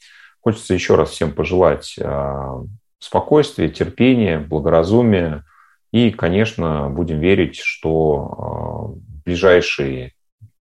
Хочется 0.42 0.74
еще 0.74 0.96
раз 0.96 1.10
всем 1.10 1.34
пожелать 1.34 1.96
э, 1.98 2.52
спокойствия, 3.00 3.70
терпения, 3.70 4.40
благоразумия. 4.40 5.44
И, 5.92 6.12
конечно, 6.12 6.90
будем 6.90 7.20
верить, 7.20 7.58
что 7.58 8.96
в 8.96 9.24
ближайшие 9.26 10.14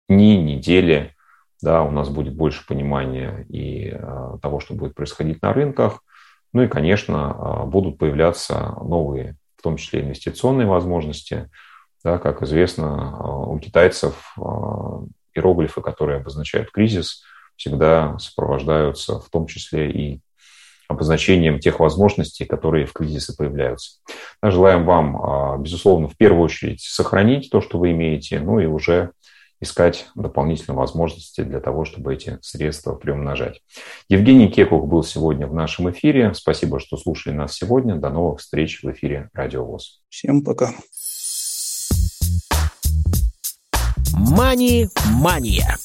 дни, 0.08 0.42
недели– 0.42 1.14
да, 1.62 1.84
у 1.84 1.92
нас 1.92 2.10
будет 2.10 2.36
больше 2.36 2.66
понимания 2.66 3.46
и 3.50 3.92
э, 3.92 4.38
того, 4.42 4.60
что 4.60 4.74
будет 4.74 4.96
происходить 4.96 5.42
на 5.42 5.54
рынках. 5.54 6.04
Ну 6.54 6.64
и, 6.64 6.68
конечно, 6.68 7.64
будут 7.68 7.98
появляться 7.98 8.76
новые, 8.82 9.38
в 9.58 9.62
том 9.62 9.78
числе 9.78 10.02
инвестиционные 10.02 10.68
возможности. 10.68 11.50
Да, 12.04 12.18
как 12.18 12.42
известно, 12.44 13.46
у 13.48 13.60
китайцев 13.60 14.36
иероглифы, 15.34 15.82
которые 15.82 16.20
обозначают 16.20 16.72
кризис, 16.72 17.24
всегда 17.56 18.18
сопровождаются 18.20 19.20
в 19.20 19.30
том 19.30 19.46
числе 19.48 19.92
и 19.92 20.22
обозначением 20.88 21.60
тех 21.60 21.80
возможностей, 21.80 22.46
которые 22.46 22.88
в 22.88 22.94
кризисе 22.94 23.34
появляются. 23.38 24.00
Желаем 24.42 24.86
вам, 24.86 25.22
а, 25.22 25.58
безусловно, 25.58 26.08
в 26.08 26.18
первую 26.18 26.42
очередь 26.42 26.82
сохранить 26.82 27.52
то, 27.52 27.62
что 27.62 27.78
вы 27.78 27.92
имеете, 27.92 28.40
ну 28.40 28.60
и 28.60 28.66
уже 28.66 29.12
искать 29.62 30.08
дополнительные 30.16 30.78
возможности 30.78 31.42
для 31.42 31.60
того, 31.60 31.86
чтобы 31.86 32.14
эти 32.14 32.38
средства 32.42 32.96
приумножать. 32.96 33.62
Евгений 34.08 34.50
Кекух 34.50 34.88
был 34.88 35.04
сегодня 35.04 35.48
в 35.48 35.54
нашем 35.54 35.90
эфире. 35.92 36.34
Спасибо, 36.34 36.80
что 36.80 36.98
слушали 36.98 37.34
нас 37.34 37.54
сегодня. 37.54 37.96
До 37.96 38.10
новых 38.10 38.40
встреч 38.40 38.84
в 38.84 38.92
эфире 38.92 39.30
Радио 39.34 39.66
ВОЗ. 39.66 40.02
Всем 40.10 40.44
пока. 40.44 40.74
Мани-мания. 44.14 45.78